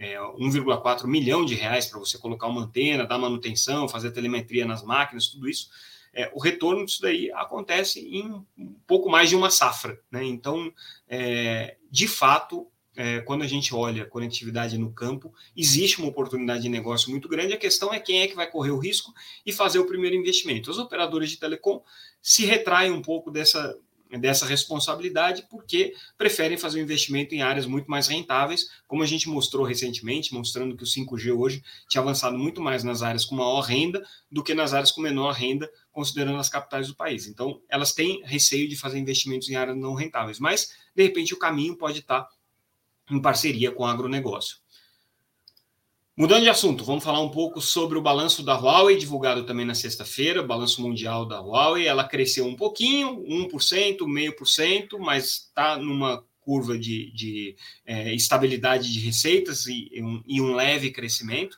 1,4 0.00 1.04
é, 1.04 1.06
milhão 1.06 1.44
de 1.44 1.54
reais 1.54 1.86
para 1.86 2.00
você 2.00 2.18
colocar 2.18 2.48
uma 2.48 2.62
antena, 2.62 3.06
dar 3.06 3.18
manutenção, 3.18 3.88
fazer 3.88 4.10
telemetria 4.10 4.66
nas 4.66 4.82
máquinas, 4.82 5.28
tudo 5.28 5.48
isso 5.48 5.70
é, 6.18 6.28
o 6.34 6.40
retorno 6.40 6.84
disso 6.84 7.00
daí 7.00 7.30
acontece 7.30 8.00
em 8.00 8.44
um 8.58 8.74
pouco 8.88 9.08
mais 9.08 9.28
de 9.28 9.36
uma 9.36 9.50
safra. 9.50 10.00
Né? 10.10 10.24
Então, 10.24 10.72
é, 11.08 11.76
de 11.88 12.08
fato, 12.08 12.66
é, 12.96 13.20
quando 13.20 13.42
a 13.42 13.46
gente 13.46 13.72
olha 13.72 14.04
conectividade 14.04 14.76
no 14.76 14.92
campo, 14.92 15.32
existe 15.56 16.00
uma 16.00 16.08
oportunidade 16.08 16.62
de 16.62 16.68
negócio 16.68 17.08
muito 17.08 17.28
grande. 17.28 17.54
A 17.54 17.56
questão 17.56 17.94
é 17.94 18.00
quem 18.00 18.20
é 18.20 18.26
que 18.26 18.34
vai 18.34 18.50
correr 18.50 18.72
o 18.72 18.78
risco 18.78 19.14
e 19.46 19.52
fazer 19.52 19.78
o 19.78 19.86
primeiro 19.86 20.16
investimento. 20.16 20.72
Os 20.72 20.78
operadores 20.78 21.30
de 21.30 21.38
telecom 21.38 21.84
se 22.20 22.44
retraem 22.44 22.90
um 22.90 23.00
pouco 23.00 23.30
dessa, 23.30 23.78
dessa 24.16 24.46
responsabilidade, 24.46 25.46
porque 25.50 25.92
preferem 26.16 26.56
fazer 26.56 26.78
um 26.78 26.82
investimento 26.82 27.34
em 27.34 27.42
áreas 27.42 27.66
muito 27.66 27.90
mais 27.90 28.06
rentáveis, 28.06 28.70
como 28.86 29.02
a 29.02 29.06
gente 29.06 29.28
mostrou 29.28 29.66
recentemente, 29.66 30.32
mostrando 30.32 30.76
que 30.76 30.84
o 30.84 30.86
5G 30.86 31.36
hoje 31.36 31.62
tinha 31.88 32.00
avançado 32.00 32.38
muito 32.38 32.60
mais 32.60 32.84
nas 32.84 33.02
áreas 33.02 33.24
com 33.24 33.34
maior 33.34 33.60
renda 33.60 34.02
do 34.30 34.42
que 34.42 34.54
nas 34.54 34.72
áreas 34.72 34.90
com 34.90 35.00
menor 35.00 35.32
renda, 35.32 35.70
considerando 35.92 36.38
as 36.38 36.48
capitais 36.48 36.86
do 36.86 36.94
país. 36.94 37.26
Então, 37.26 37.60
elas 37.68 37.92
têm 37.92 38.22
receio 38.24 38.68
de 38.68 38.76
fazer 38.76 38.98
investimentos 38.98 39.48
em 39.50 39.56
áreas 39.56 39.76
não 39.76 39.94
rentáveis, 39.94 40.38
mas, 40.38 40.72
de 40.94 41.02
repente, 41.02 41.34
o 41.34 41.38
caminho 41.38 41.76
pode 41.76 41.98
estar 41.98 42.28
em 43.10 43.20
parceria 43.20 43.72
com 43.72 43.82
o 43.82 43.86
agronegócio. 43.86 44.58
Mudando 46.18 46.42
de 46.42 46.48
assunto, 46.48 46.84
vamos 46.84 47.04
falar 47.04 47.20
um 47.20 47.28
pouco 47.28 47.60
sobre 47.60 47.96
o 47.96 48.02
balanço 48.02 48.42
da 48.42 48.58
Huawei, 48.58 48.96
divulgado 48.96 49.44
também 49.46 49.64
na 49.64 49.72
sexta-feira, 49.72 50.42
balanço 50.42 50.82
mundial 50.82 51.24
da 51.24 51.40
Huawei. 51.40 51.86
Ela 51.86 52.02
cresceu 52.02 52.44
um 52.44 52.56
pouquinho, 52.56 53.22
1%, 53.24 54.04
meio 54.04 54.34
por 54.34 54.48
cento, 54.48 54.98
mas 54.98 55.26
está 55.26 55.76
numa 55.76 56.24
curva 56.40 56.76
de, 56.76 57.12
de 57.12 57.54
é, 57.86 58.12
estabilidade 58.12 58.92
de 58.92 58.98
receitas 58.98 59.68
e, 59.68 59.88
um, 60.02 60.20
e 60.26 60.40
um 60.40 60.56
leve 60.56 60.90
crescimento. 60.90 61.56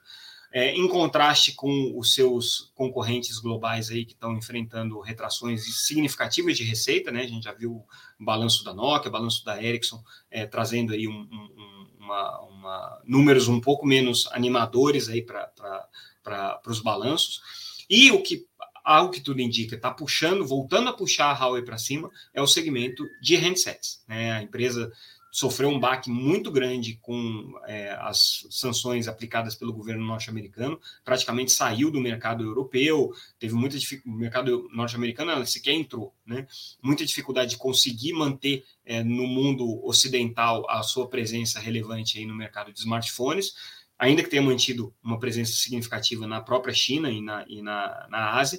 É, 0.52 0.74
em 0.74 0.86
contraste 0.88 1.52
com 1.52 1.96
os 1.96 2.12
seus 2.12 2.70
concorrentes 2.74 3.38
globais 3.38 3.88
aí 3.88 4.04
que 4.04 4.12
estão 4.12 4.36
enfrentando 4.36 5.00
retrações 5.00 5.86
significativas 5.86 6.54
de 6.54 6.64
receita, 6.64 7.10
né? 7.10 7.22
A 7.22 7.26
gente 7.26 7.44
já 7.44 7.54
viu 7.54 7.76
o 7.76 7.86
balanço 8.18 8.62
da 8.62 8.74
Nokia, 8.74 9.08
o 9.08 9.12
balanço 9.12 9.42
da 9.42 9.62
Ericsson, 9.62 10.02
é, 10.30 10.44
trazendo 10.44 10.92
aí 10.92 11.08
um, 11.08 11.20
um, 11.32 11.79
uma, 12.00 12.40
uma, 12.40 13.02
números 13.04 13.46
um 13.46 13.60
pouco 13.60 13.86
menos 13.86 14.26
animadores 14.32 15.08
aí 15.08 15.22
para 15.22 16.60
os 16.66 16.80
balanços. 16.80 17.40
E 17.88 18.10
o 18.10 18.22
que 18.22 18.48
algo 18.82 19.12
que 19.12 19.20
tudo 19.20 19.40
indica 19.40 19.76
está 19.76 19.90
puxando, 19.90 20.46
voltando 20.46 20.88
a 20.88 20.92
puxar 20.92 21.30
a 21.30 21.38
Huawei 21.38 21.62
para 21.62 21.78
cima, 21.78 22.10
é 22.32 22.40
o 22.40 22.46
segmento 22.46 23.04
de 23.20 23.36
handsets. 23.36 24.02
Né? 24.08 24.32
A 24.32 24.42
empresa 24.42 24.90
sofreu 25.30 25.68
um 25.68 25.78
baque 25.78 26.10
muito 26.10 26.50
grande 26.50 26.98
com 27.00 27.54
é, 27.66 27.90
as 28.00 28.46
sanções 28.50 29.06
aplicadas 29.06 29.54
pelo 29.54 29.72
governo 29.72 30.04
norte-americano, 30.04 30.80
praticamente 31.04 31.52
saiu 31.52 31.90
do 31.90 32.00
mercado 32.00 32.44
europeu, 32.44 33.12
teve 33.38 33.54
muita 33.54 33.78
dificuldade, 33.78 34.16
o 34.16 34.20
mercado 34.20 34.68
norte-americano 34.72 35.46
sequer 35.46 35.72
entrou, 35.72 36.14
né? 36.26 36.46
muita 36.82 37.04
dificuldade 37.04 37.50
de 37.50 37.56
conseguir 37.56 38.12
manter 38.12 38.64
é, 38.84 39.02
no 39.04 39.26
mundo 39.26 39.84
ocidental 39.86 40.68
a 40.68 40.82
sua 40.82 41.08
presença 41.08 41.60
relevante 41.60 42.18
aí 42.18 42.26
no 42.26 42.34
mercado 42.34 42.72
de 42.72 42.80
smartphones, 42.80 43.54
ainda 43.98 44.22
que 44.22 44.30
tenha 44.30 44.42
mantido 44.42 44.94
uma 45.02 45.18
presença 45.18 45.52
significativa 45.52 46.26
na 46.26 46.40
própria 46.40 46.74
China 46.74 47.10
e 47.10 47.20
na, 47.20 47.44
e 47.46 47.62
na, 47.62 48.06
na 48.10 48.32
Ásia, 48.32 48.58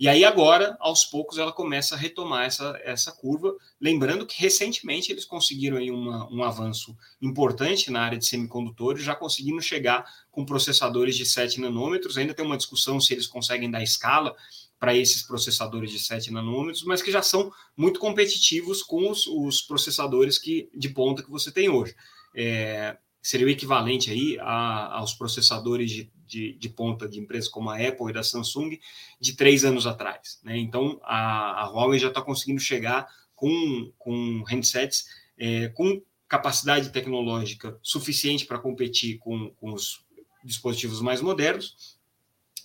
E 0.00 0.08
aí 0.08 0.24
agora, 0.24 0.78
aos 0.80 1.04
poucos, 1.04 1.36
ela 1.36 1.52
começa 1.52 1.94
a 1.94 1.98
retomar 1.98 2.46
essa, 2.46 2.80
essa 2.84 3.12
curva, 3.12 3.54
lembrando 3.78 4.24
que 4.24 4.40
recentemente 4.40 5.12
eles 5.12 5.26
conseguiram 5.26 5.76
aí 5.76 5.90
uma, 5.90 6.26
um 6.32 6.42
avanço 6.42 6.96
importante 7.20 7.90
na 7.90 8.00
área 8.00 8.16
de 8.16 8.24
semicondutores, 8.24 9.04
já 9.04 9.14
conseguindo 9.14 9.60
chegar 9.60 10.10
com 10.30 10.46
processadores 10.46 11.14
de 11.16 11.26
7 11.26 11.60
nanômetros, 11.60 12.16
ainda 12.16 12.32
tem 12.32 12.46
uma 12.46 12.56
discussão 12.56 12.98
se 12.98 13.12
eles 13.12 13.26
conseguem 13.26 13.70
dar 13.70 13.82
escala 13.82 14.34
para 14.78 14.96
esses 14.96 15.20
processadores 15.20 15.90
de 15.90 15.98
7 15.98 16.32
nanômetros, 16.32 16.82
mas 16.82 17.02
que 17.02 17.12
já 17.12 17.20
são 17.20 17.52
muito 17.76 18.00
competitivos 18.00 18.82
com 18.82 19.10
os, 19.10 19.26
os 19.26 19.60
processadores 19.60 20.38
que, 20.38 20.70
de 20.74 20.88
ponta 20.88 21.22
que 21.22 21.30
você 21.30 21.52
tem 21.52 21.68
hoje. 21.68 21.94
É, 22.34 22.96
seria 23.22 23.46
o 23.46 23.50
equivalente 23.50 24.10
aí 24.10 24.38
a, 24.40 24.98
aos 24.98 25.12
processadores 25.12 25.90
de, 25.90 26.12
de, 26.26 26.52
de, 26.54 26.68
ponta 26.68 27.08
de 27.08 27.18
empresas 27.18 27.48
como 27.48 27.70
a 27.70 27.76
Apple 27.76 28.10
e 28.10 28.12
da 28.12 28.22
Samsung 28.22 28.78
de 29.20 29.34
três 29.34 29.64
anos 29.64 29.86
atrás. 29.86 30.40
Né? 30.42 30.58
Então, 30.58 31.00
a, 31.02 31.62
a 31.62 31.70
Huawei 31.70 31.98
já 31.98 32.08
está 32.08 32.22
conseguindo 32.22 32.60
chegar 32.60 33.06
com, 33.34 33.92
com 33.98 34.44
handsets 34.50 35.06
é, 35.38 35.68
com 35.68 36.02
capacidade 36.28 36.90
tecnológica 36.90 37.78
suficiente 37.82 38.46
para 38.46 38.58
competir 38.58 39.18
com, 39.18 39.50
com 39.56 39.72
os 39.72 40.04
dispositivos 40.44 41.00
mais 41.00 41.20
modernos 41.20 41.98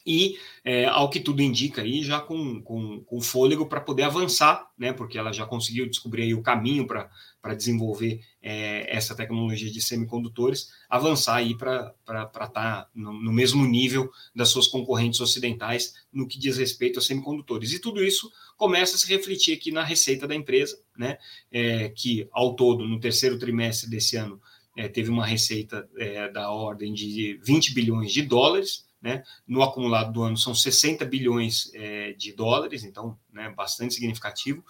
e, 0.05 0.37
é, 0.63 0.85
ao 0.85 1.09
que 1.09 1.19
tudo 1.19 1.41
indica 1.41 1.81
aí, 1.81 2.03
já 2.03 2.19
com, 2.19 2.61
com, 2.61 3.01
com 3.01 3.21
fôlego 3.21 3.65
para 3.65 3.81
poder 3.81 4.03
avançar, 4.03 4.69
né, 4.77 4.93
porque 4.93 5.17
ela 5.17 5.31
já 5.31 5.45
conseguiu 5.45 5.89
descobrir 5.89 6.33
o 6.35 6.43
caminho 6.43 6.85
para 6.85 7.53
desenvolver 7.55 8.21
é, 8.41 8.95
essa 8.95 9.15
tecnologia 9.15 9.71
de 9.71 9.81
semicondutores, 9.81 10.69
avançar 10.87 11.41
para 11.57 11.95
estar 12.05 12.49
tá 12.49 12.89
no, 12.93 13.13
no, 13.13 13.33
mesmo 13.33 13.65
nível 13.65 14.11
das 14.35 14.49
suas 14.49 14.67
concorrentes 14.67 15.19
ocidentais 15.19 15.95
no 16.13 16.27
que 16.27 16.37
diz 16.37 16.57
respeito 16.57 16.99
a 16.99 17.01
semicondutores. 17.01 17.73
E 17.73 17.79
tudo 17.79 18.03
isso 18.03 18.31
começa 18.55 18.95
a 18.95 18.99
se 18.99 19.07
refletir 19.07 19.55
aqui 19.55 19.71
na 19.71 19.83
receita 19.83 20.27
da 20.27 20.35
empresa, 20.35 20.79
né, 20.95 21.17
é, 21.51 21.89
que 21.89 22.27
ao 22.31 22.55
todo, 22.55 22.87
no 22.87 22.99
terceiro 22.99 23.39
trimestre 23.39 23.89
desse 23.89 24.15
ano, 24.17 24.39
é, 24.77 24.87
teve 24.87 25.09
uma 25.09 25.25
receita 25.25 25.87
é, 25.97 26.29
da 26.29 26.51
ordem 26.51 26.93
de 26.93 27.39
20 27.43 27.73
bilhões 27.73 28.11
de 28.11 28.21
dólares, 28.21 28.84
né? 29.05 29.23
No 29.47 29.61
acumulado 29.61 30.11
do 30.11 30.23
ano 30.23 30.35
são 30.35 30.55
60 30.55 31.05
bilhões 31.05 31.69
é, 31.75 32.13
de 32.13 32.33
dólares, 32.33 32.83
então 32.83 33.15
né, 33.31 33.53
bastante 33.55 33.93
significativo. 33.93 34.65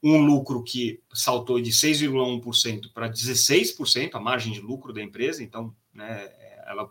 Um 0.00 0.24
lucro 0.24 0.62
que 0.62 1.00
saltou 1.12 1.60
de 1.60 1.72
6,1% 1.72 2.92
para 2.94 3.10
16%, 3.10 4.14
a 4.14 4.20
margem 4.20 4.52
de 4.52 4.60
lucro 4.60 4.92
da 4.92 5.02
empresa, 5.02 5.42
então 5.42 5.74
né, 5.92 6.30
ela 6.68 6.88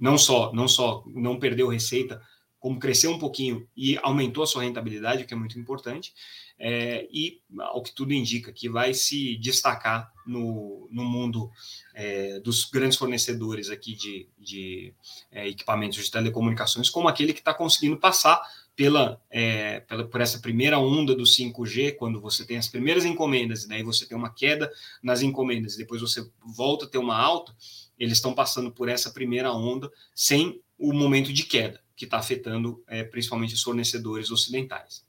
não 0.00 0.16
só, 0.16 0.50
não 0.54 0.66
só 0.66 1.04
não 1.06 1.38
perdeu 1.38 1.68
receita, 1.68 2.22
como 2.66 2.80
cresceu 2.80 3.12
um 3.12 3.18
pouquinho 3.18 3.64
e 3.76 3.96
aumentou 3.98 4.42
a 4.42 4.46
sua 4.46 4.64
rentabilidade, 4.64 5.22
o 5.22 5.26
que 5.26 5.32
é 5.32 5.36
muito 5.36 5.56
importante 5.56 6.12
é, 6.58 7.06
e, 7.12 7.40
ao 7.60 7.80
que 7.80 7.94
tudo 7.94 8.12
indica, 8.12 8.52
que 8.52 8.68
vai 8.68 8.92
se 8.92 9.36
destacar 9.36 10.12
no, 10.26 10.88
no 10.90 11.04
mundo 11.04 11.48
é, 11.94 12.40
dos 12.40 12.64
grandes 12.64 12.98
fornecedores 12.98 13.70
aqui 13.70 13.94
de, 13.94 14.28
de 14.36 14.92
é, 15.30 15.46
equipamentos 15.46 16.04
de 16.04 16.10
telecomunicações, 16.10 16.90
como 16.90 17.06
aquele 17.06 17.32
que 17.32 17.38
está 17.38 17.54
conseguindo 17.54 17.98
passar 17.98 18.42
pela, 18.74 19.22
é, 19.30 19.78
pela, 19.78 20.08
por 20.08 20.20
essa 20.20 20.40
primeira 20.40 20.76
onda 20.76 21.14
do 21.14 21.22
5G, 21.22 21.94
quando 21.94 22.20
você 22.20 22.44
tem 22.44 22.58
as 22.58 22.66
primeiras 22.66 23.04
encomendas, 23.04 23.62
e 23.62 23.68
daí 23.68 23.84
você 23.84 24.06
tem 24.06 24.18
uma 24.18 24.34
queda 24.34 24.68
nas 25.00 25.22
encomendas, 25.22 25.74
e 25.74 25.78
depois 25.78 26.00
você 26.00 26.28
volta 26.44 26.84
a 26.84 26.88
ter 26.88 26.98
uma 26.98 27.16
alta, 27.16 27.54
eles 27.96 28.14
estão 28.14 28.34
passando 28.34 28.72
por 28.72 28.88
essa 28.88 29.12
primeira 29.12 29.52
onda 29.52 29.88
sem 30.12 30.60
o 30.76 30.92
momento 30.92 31.32
de 31.32 31.44
queda, 31.44 31.85
que 31.96 32.04
está 32.04 32.18
afetando 32.18 32.84
é, 32.86 33.02
principalmente 33.02 33.54
os 33.54 33.62
fornecedores 33.62 34.30
ocidentais. 34.30 35.06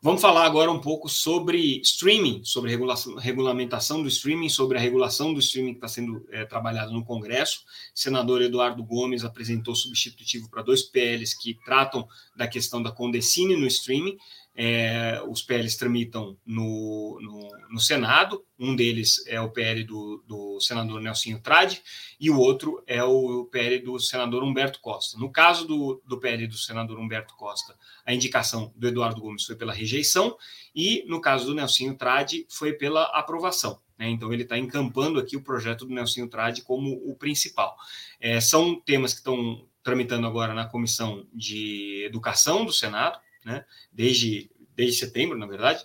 Vamos 0.00 0.20
falar 0.20 0.46
agora 0.46 0.70
um 0.70 0.80
pouco 0.80 1.08
sobre 1.08 1.80
streaming, 1.80 2.42
sobre 2.44 2.70
regulamentação 3.18 4.00
do 4.00 4.08
streaming, 4.08 4.48
sobre 4.48 4.78
a 4.78 4.80
regulação 4.80 5.34
do 5.34 5.40
streaming 5.40 5.72
que 5.72 5.78
está 5.78 5.88
sendo 5.88 6.24
é, 6.30 6.44
trabalhado 6.44 6.92
no 6.92 7.04
Congresso. 7.04 7.64
O 7.92 7.98
senador 7.98 8.40
Eduardo 8.40 8.84
Gomes 8.84 9.24
apresentou 9.24 9.74
substitutivo 9.74 10.48
para 10.48 10.62
dois 10.62 10.84
PLs 10.84 11.34
que 11.34 11.58
tratam 11.64 12.06
da 12.36 12.46
questão 12.46 12.80
da 12.80 12.92
condecine 12.92 13.56
no 13.56 13.66
streaming. 13.66 14.16
É, 14.60 15.22
os 15.28 15.40
PLs 15.40 15.76
tramitam 15.76 16.36
no, 16.44 17.16
no, 17.22 17.48
no, 17.70 17.78
Senado, 17.78 18.44
um 18.58 18.74
deles 18.74 19.24
é 19.28 19.40
o 19.40 19.50
PL 19.50 19.84
do, 19.84 20.24
do 20.26 20.60
senador 20.60 21.00
Nelsinho 21.00 21.38
Trade 21.40 21.80
e 22.18 22.28
o 22.28 22.36
outro 22.36 22.82
é 22.84 23.00
o 23.04 23.44
PL 23.44 23.78
do 23.78 24.00
senador 24.00 24.42
Humberto 24.42 24.80
Costa. 24.80 25.16
No 25.16 25.30
caso 25.30 25.64
do, 25.64 26.02
do 26.04 26.18
PL 26.18 26.48
do 26.48 26.56
senador 26.56 26.98
Humberto 26.98 27.36
Costa, 27.36 27.76
a 28.04 28.12
indicação 28.12 28.72
do 28.74 28.88
Eduardo 28.88 29.20
Gomes 29.20 29.44
foi 29.44 29.54
pela 29.54 29.72
rejeição 29.72 30.36
e 30.74 31.04
no 31.06 31.20
caso 31.20 31.46
do 31.46 31.54
Nelsinho 31.54 31.94
Trade 31.94 32.44
foi 32.50 32.72
pela 32.72 33.04
aprovação. 33.16 33.78
Né? 33.96 34.08
Então 34.08 34.32
ele 34.32 34.42
está 34.42 34.58
encampando 34.58 35.20
aqui 35.20 35.36
o 35.36 35.42
projeto 35.42 35.86
do 35.86 35.94
Nelsinho 35.94 36.26
Trade 36.26 36.62
como 36.62 37.00
o 37.08 37.14
principal. 37.14 37.76
É, 38.18 38.40
são 38.40 38.74
temas 38.80 39.12
que 39.12 39.20
estão 39.20 39.64
tramitando 39.84 40.26
agora 40.26 40.52
na 40.52 40.66
Comissão 40.66 41.24
de 41.32 42.02
Educação 42.04 42.64
do 42.64 42.72
Senado, 42.72 43.20
né? 43.48 43.64
desde, 43.90 44.50
desde 44.76 44.98
setembro, 44.98 45.38
na 45.38 45.46
verdade. 45.46 45.84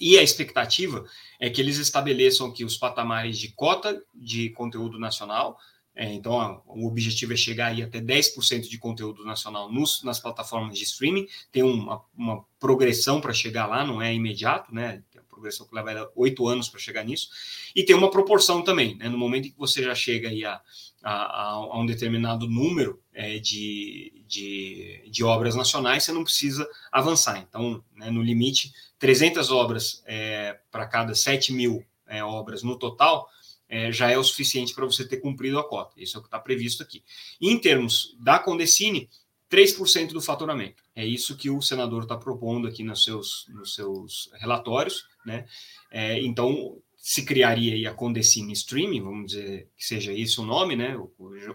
E 0.00 0.16
a 0.16 0.22
expectativa 0.22 1.04
é 1.38 1.50
que 1.50 1.60
eles 1.60 1.78
estabeleçam 1.78 2.46
aqui 2.46 2.64
os 2.64 2.76
patamares 2.76 3.36
de 3.38 3.48
cota 3.48 4.02
de 4.14 4.50
conteúdo 4.50 4.98
nacional. 4.98 5.58
É, 5.94 6.10
então, 6.12 6.62
o 6.66 6.86
objetivo 6.86 7.34
é 7.34 7.36
chegar 7.36 7.66
aí 7.66 7.82
até 7.82 8.00
10% 8.00 8.68
de 8.68 8.78
conteúdo 8.78 9.24
nacional 9.24 9.70
nos, 9.70 10.02
nas 10.02 10.18
plataformas 10.18 10.78
de 10.78 10.84
streaming. 10.84 11.26
Tem 11.50 11.62
uma, 11.62 12.02
uma 12.16 12.44
progressão 12.58 13.20
para 13.20 13.34
chegar 13.34 13.66
lá, 13.66 13.84
não 13.84 14.00
é 14.00 14.14
imediato, 14.14 14.74
né? 14.74 15.02
Tem 15.10 15.20
uma 15.20 15.28
progressão 15.28 15.66
que 15.66 15.74
leva 15.74 16.10
oito 16.16 16.48
anos 16.48 16.68
para 16.68 16.80
chegar 16.80 17.04
nisso. 17.04 17.28
E 17.76 17.84
tem 17.84 17.94
uma 17.94 18.10
proporção 18.10 18.62
também, 18.62 18.96
né? 18.96 19.08
No 19.08 19.18
momento 19.18 19.48
em 19.48 19.50
que 19.50 19.58
você 19.58 19.82
já 19.82 19.94
chega 19.94 20.30
aí 20.30 20.44
a 20.44 20.60
a, 21.02 21.50
a, 21.50 21.80
um 21.80 21.86
determinado 21.86 22.48
número 22.48 23.02
é, 23.12 23.38
de, 23.38 24.24
de, 24.26 25.02
de, 25.10 25.24
obras 25.24 25.54
nacionais, 25.54 26.04
você 26.04 26.12
não 26.12 26.24
precisa 26.24 26.68
avançar. 26.90 27.38
Então, 27.48 27.82
né, 27.94 28.10
no 28.10 28.22
limite, 28.22 28.72
300 28.98 29.50
obras 29.50 30.02
é, 30.06 30.58
para 30.70 30.86
cada 30.86 31.14
7 31.14 31.52
mil 31.52 31.84
é, 32.06 32.22
obras 32.22 32.62
no 32.62 32.78
total 32.78 33.28
é, 33.68 33.90
já 33.90 34.10
é 34.10 34.18
o 34.18 34.24
suficiente 34.24 34.74
para 34.74 34.84
você 34.84 35.06
ter 35.06 35.16
cumprido 35.16 35.58
a 35.58 35.66
cota. 35.66 35.94
Isso 35.96 36.16
é 36.16 36.20
o 36.20 36.22
que 36.22 36.28
está 36.28 36.38
previsto 36.38 36.82
aqui. 36.82 37.02
Em 37.40 37.58
termos 37.58 38.14
da 38.20 38.38
Condecine, 38.38 39.08
3% 39.50 40.12
do 40.12 40.20
faturamento. 40.20 40.82
É 40.94 41.04
isso 41.04 41.36
que 41.36 41.50
o 41.50 41.60
senador 41.60 42.02
está 42.02 42.16
propondo 42.16 42.68
aqui 42.68 42.82
nos 42.82 43.04
seus, 43.04 43.46
nos 43.48 43.74
seus 43.74 44.30
relatórios. 44.34 45.06
Né? 45.26 45.46
É, 45.90 46.18
então, 46.20 46.78
se 47.02 47.24
criaria 47.24 47.90
a 47.90 47.92
Condecine 47.92 48.52
Streaming, 48.52 49.02
vamos 49.02 49.32
dizer 49.32 49.68
que 49.76 49.84
seja 49.84 50.12
esse 50.12 50.40
o 50.40 50.44
nome, 50.44 50.76
né? 50.76 50.96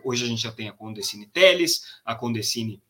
Hoje 0.04 0.26
a 0.26 0.28
gente 0.28 0.42
já 0.42 0.52
tem 0.52 0.68
a 0.68 0.74
Condecine 0.74 1.26
Teles, 1.26 1.84
a 2.04 2.14
Condecine 2.14 2.84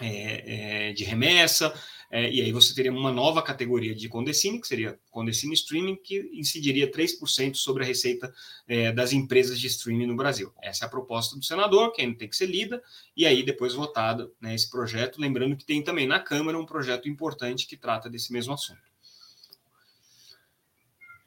é, 0.00 0.88
é, 0.88 0.92
de 0.92 1.04
remessa, 1.04 1.72
é, 2.10 2.28
e 2.32 2.42
aí 2.42 2.50
você 2.50 2.74
teria 2.74 2.90
uma 2.90 3.12
nova 3.12 3.40
categoria 3.42 3.94
de 3.94 4.08
Condecine, 4.08 4.60
que 4.60 4.66
seria 4.66 4.98
Condecine 5.08 5.54
Streaming, 5.54 5.94
que 5.94 6.28
incidiria 6.34 6.90
3% 6.90 7.54
sobre 7.54 7.84
a 7.84 7.86
receita 7.86 8.34
é, 8.66 8.90
das 8.90 9.12
empresas 9.12 9.60
de 9.60 9.68
streaming 9.68 10.06
no 10.06 10.16
Brasil. 10.16 10.52
Essa 10.60 10.84
é 10.84 10.86
a 10.86 10.90
proposta 10.90 11.36
do 11.36 11.44
senador, 11.44 11.92
que 11.92 12.02
ainda 12.02 12.18
tem 12.18 12.28
que 12.28 12.36
ser 12.36 12.46
lida, 12.46 12.82
e 13.16 13.24
aí 13.24 13.44
depois 13.44 13.74
votada 13.74 14.28
né, 14.40 14.52
esse 14.52 14.68
projeto, 14.68 15.20
lembrando 15.20 15.56
que 15.56 15.64
tem 15.64 15.80
também 15.80 16.08
na 16.08 16.18
Câmara 16.18 16.58
um 16.58 16.66
projeto 16.66 17.08
importante 17.08 17.68
que 17.68 17.76
trata 17.76 18.10
desse 18.10 18.32
mesmo 18.32 18.52
assunto. 18.52 18.87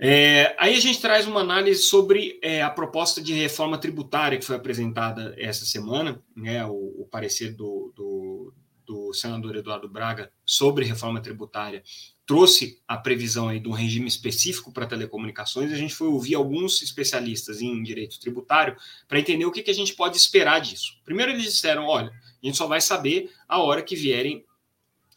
É, 0.03 0.55
aí 0.57 0.75
a 0.75 0.79
gente 0.79 0.99
traz 0.99 1.27
uma 1.27 1.41
análise 1.41 1.83
sobre 1.83 2.39
é, 2.41 2.63
a 2.63 2.71
proposta 2.71 3.21
de 3.21 3.33
reforma 3.33 3.77
tributária 3.77 4.39
que 4.39 4.43
foi 4.43 4.55
apresentada 4.55 5.35
essa 5.37 5.63
semana, 5.63 6.19
né, 6.35 6.65
o, 6.65 7.01
o 7.01 7.07
parecer 7.11 7.53
do, 7.53 7.93
do, 7.95 8.51
do, 8.83 9.13
senador 9.13 9.55
Eduardo 9.55 9.87
Braga 9.87 10.31
sobre 10.43 10.85
reforma 10.85 11.21
tributária 11.21 11.83
trouxe 12.25 12.81
a 12.87 12.97
previsão 12.97 13.47
aí 13.47 13.59
de 13.59 13.69
um 13.69 13.73
regime 13.73 14.07
específico 14.07 14.71
para 14.71 14.87
telecomunicações. 14.87 15.71
A 15.71 15.75
gente 15.75 15.93
foi 15.93 16.07
ouvir 16.07 16.33
alguns 16.33 16.81
especialistas 16.81 17.61
em 17.61 17.83
direito 17.83 18.19
tributário 18.19 18.75
para 19.07 19.19
entender 19.19 19.45
o 19.45 19.51
que, 19.51 19.61
que 19.61 19.69
a 19.69 19.75
gente 19.75 19.93
pode 19.93 20.17
esperar 20.17 20.61
disso. 20.61 20.99
Primeiro 21.05 21.31
eles 21.31 21.43
disseram, 21.43 21.85
olha, 21.85 22.09
a 22.09 22.45
gente 22.45 22.57
só 22.57 22.65
vai 22.65 22.81
saber 22.81 23.29
a 23.47 23.61
hora 23.61 23.83
que 23.83 23.95
vierem 23.95 24.43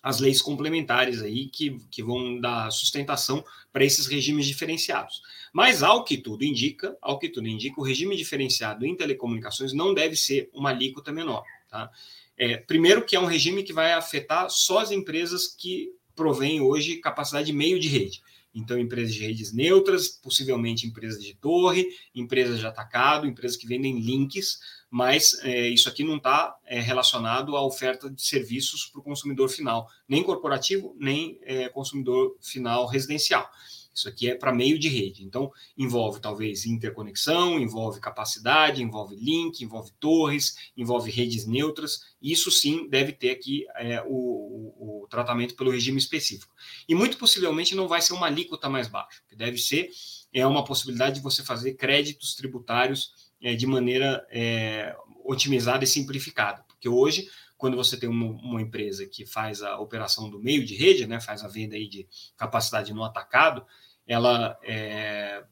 as 0.05 0.21
leis 0.21 0.43
complementares 0.43 1.23
aí 1.23 1.47
que, 1.47 1.81
que 1.91 2.03
vão 2.03 2.39
dar 2.39 2.71
sustentação 2.71 3.43
para 3.73 3.87
esses 3.87 4.07
regimes 4.07 4.45
diferenciados. 4.45 5.23
Mas 5.51 5.83
ao 5.83 6.05
que 6.05 6.19
tudo 6.19 6.45
indica, 6.45 6.95
ao 7.01 7.19
que 7.19 7.27
tudo 7.27 7.49
indica, 7.49 7.81
o 7.81 7.85
regime 7.85 8.15
diferenciado 8.15 8.85
em 8.85 8.95
telecomunicações 8.95 9.73
não 9.73 9.95
deve 9.95 10.15
ser 10.15 10.51
uma 10.53 10.69
alíquota 10.69 11.11
menor, 11.11 11.43
tá? 11.71 11.91
É, 12.37 12.59
primeiro 12.59 13.07
que 13.07 13.17
é 13.17 13.21
um 13.21 13.25
regime 13.25 13.63
que 13.63 13.73
vai 13.73 13.95
afetar 13.95 14.51
só 14.51 14.81
as 14.81 14.91
empresas 14.91 15.47
que 15.47 15.91
provêm 16.15 16.61
hoje 16.61 16.97
capacidade 16.97 17.47
de 17.47 17.53
meio 17.55 17.81
de 17.81 17.89
rede. 17.89 18.23
Então, 18.55 18.79
empresas 18.79 19.15
de 19.15 19.27
redes 19.27 19.53
neutras, 19.53 20.09
possivelmente 20.09 20.87
empresas 20.87 21.23
de 21.23 21.35
torre, 21.35 21.89
empresas 22.15 22.61
de 22.61 22.67
atacado, 22.67 23.27
empresas 23.27 23.57
que 23.57 23.67
vendem 23.67 23.99
links, 23.99 24.61
mas 24.89 25.37
é, 25.43 25.69
isso 25.69 25.89
aqui 25.89 26.05
não 26.05 26.19
está 26.19 26.57
é, 26.65 26.81
relacionado 26.81 27.57
à 27.57 27.67
oferta 27.67 28.09
de 28.09 28.23
serviços 28.23 28.87
para 28.87 29.01
o 29.01 29.05
consumidor 29.05 29.49
final, 29.49 29.89
nem 30.09 30.23
corporativo, 30.23 30.95
nem 30.99 31.39
é, 31.43 31.69
consumidor 31.69 32.37
final 32.41 32.87
residencial. 32.87 33.51
Isso 33.95 34.09
aqui 34.09 34.29
é 34.29 34.35
para 34.35 34.53
meio 34.53 34.79
de 34.79 34.89
rede. 34.89 35.23
Então, 35.23 35.53
envolve 35.79 36.21
talvez 36.21 36.67
interconexão, 36.67 37.61
envolve 37.61 38.01
capacidade, 38.01 38.83
envolve 38.83 39.15
link, 39.15 39.63
envolve 39.63 39.93
torres, 40.01 40.57
envolve 40.77 41.11
redes 41.11 41.47
neutras. 41.47 42.01
Isso 42.21 42.51
sim 42.51 42.89
deve 42.89 43.13
ter 43.13 43.31
aqui 43.31 43.65
é, 43.77 44.03
o, 44.03 44.09
o, 44.09 45.03
o, 45.03 45.07
tratamento 45.09 45.55
pelo 45.55 45.71
regime 45.71 45.99
específico. 45.99 46.53
E 46.89 46.95
muito 46.95 47.17
possivelmente 47.17 47.75
não 47.75 47.87
vai 47.87 48.03
ser 48.03 48.15
uma 48.15 48.27
alíquota 48.27 48.69
mais 48.69 48.89
baixa. 48.89 49.23
Que 49.29 49.37
deve 49.37 49.59
ser 49.59 49.91
é 50.33 50.45
uma 50.45 50.65
possibilidade 50.65 51.17
de 51.17 51.23
você 51.23 51.45
fazer 51.45 51.75
créditos 51.75 52.35
tributários 52.35 53.13
é, 53.41 53.55
de 53.55 53.67
maneira 53.67 54.27
é, 54.31 54.97
otimizada 55.25 55.85
e 55.85 55.87
simplificada. 55.87 56.65
Porque 56.67 56.89
hoje 56.89 57.29
quando 57.65 57.79
você 57.79 57.97
tem 57.97 58.11
uma, 58.11 58.27
uma, 58.27 58.61
empresa 58.61 59.07
que 59.07 59.25
faz 59.25 59.63
a 59.63 59.79
operação 59.79 60.29
do 60.29 60.39
meio 60.39 60.67
de 60.67 60.75
rede, 60.75 61.07
né, 61.07 61.19
faz 61.19 61.43
a 61.43 61.49
venda 61.49 61.77
aí 61.77 61.89
de 61.89 62.07
capacidade 62.37 62.93
no 62.93 63.03
atacado, 63.03 63.65
ela 64.07 64.59
é, 64.63 65.43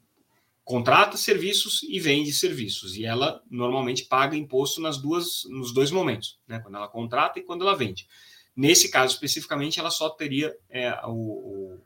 contrata 0.62 1.16
serviços 1.16 1.83
e 1.85 1.98
vende 1.98 2.31
serviços, 2.31 2.98
e 2.98 3.07
ela 3.07 3.42
normalmente 3.51 4.05
paga 4.05 4.37
imposto 4.37 4.79
nas 4.79 4.98
duas, 4.98 5.44
nos 5.48 5.72
dois 5.72 5.90
momentos, 5.90 6.38
né, 6.46 6.59
quando 6.59 6.75
ela 6.75 6.87
contrata 6.87 7.38
e 7.38 7.42
quando 7.42 7.62
ela 7.62 7.75
vende. 7.75 8.07
Nesse 8.55 8.90
caso 8.90 9.14
especificamente, 9.14 9.81
ela 9.81 9.90
só 9.90 10.11
teria 10.11 10.55
é, 10.68 10.92
o, 11.07 11.81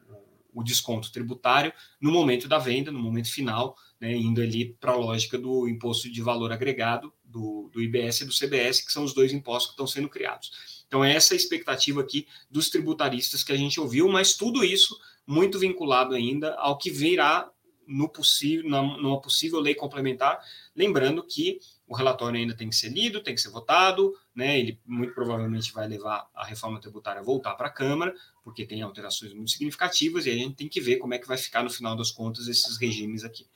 o, 0.52 0.64
desconto 0.64 1.12
tributário 1.12 1.72
no 2.00 2.10
momento 2.10 2.48
da 2.48 2.58
venda, 2.58 2.90
no 2.90 2.98
momento 2.98 3.32
final, 3.32 3.76
né, 4.00 4.12
indo 4.12 4.40
ali 4.40 4.74
para 4.80 4.90
a 4.90 4.96
lógica 4.96 5.38
do 5.38 5.68
imposto 5.68 6.10
de 6.10 6.20
valor 6.20 6.50
agregado, 6.50 7.14
do, 7.36 7.68
do 7.70 7.82
IBS 7.82 8.22
e 8.22 8.24
do 8.24 8.32
CBS, 8.32 8.80
que 8.80 8.90
são 8.90 9.04
os 9.04 9.12
dois 9.12 9.30
impostos 9.30 9.66
que 9.66 9.72
estão 9.74 9.86
sendo 9.86 10.08
criados. 10.08 10.84
Então, 10.88 11.04
é 11.04 11.14
essa 11.14 11.34
a 11.34 11.36
expectativa 11.36 12.00
aqui 12.00 12.26
dos 12.50 12.70
tributaristas 12.70 13.42
que 13.44 13.52
a 13.52 13.56
gente 13.56 13.78
ouviu, 13.78 14.08
mas 14.08 14.34
tudo 14.34 14.64
isso 14.64 14.98
muito 15.26 15.58
vinculado 15.58 16.14
ainda 16.14 16.54
ao 16.54 16.78
que 16.78 16.90
virá 16.90 17.50
no 17.86 18.08
possível, 18.08 18.68
numa 18.68 19.20
possível 19.20 19.60
lei 19.60 19.74
complementar, 19.74 20.40
lembrando 20.74 21.22
que 21.22 21.60
o 21.86 21.94
relatório 21.94 22.38
ainda 22.38 22.56
tem 22.56 22.68
que 22.68 22.74
ser 22.74 22.88
lido, 22.88 23.22
tem 23.22 23.34
que 23.34 23.40
ser 23.40 23.50
votado, 23.50 24.12
né? 24.34 24.58
Ele 24.58 24.80
muito 24.84 25.14
provavelmente 25.14 25.72
vai 25.72 25.86
levar 25.86 26.28
a 26.34 26.44
reforma 26.44 26.80
tributária 26.80 27.20
a 27.20 27.24
voltar 27.24 27.54
para 27.54 27.68
a 27.68 27.70
Câmara, 27.70 28.12
porque 28.42 28.66
tem 28.66 28.82
alterações 28.82 29.32
muito 29.32 29.52
significativas, 29.52 30.26
e 30.26 30.30
a 30.30 30.34
gente 30.34 30.56
tem 30.56 30.68
que 30.68 30.80
ver 30.80 30.96
como 30.96 31.14
é 31.14 31.18
que 31.18 31.28
vai 31.28 31.36
ficar 31.36 31.62
no 31.62 31.70
final 31.70 31.94
das 31.94 32.10
contas 32.10 32.48
esses 32.48 32.76
regimes 32.76 33.22
aqui. 33.22 33.46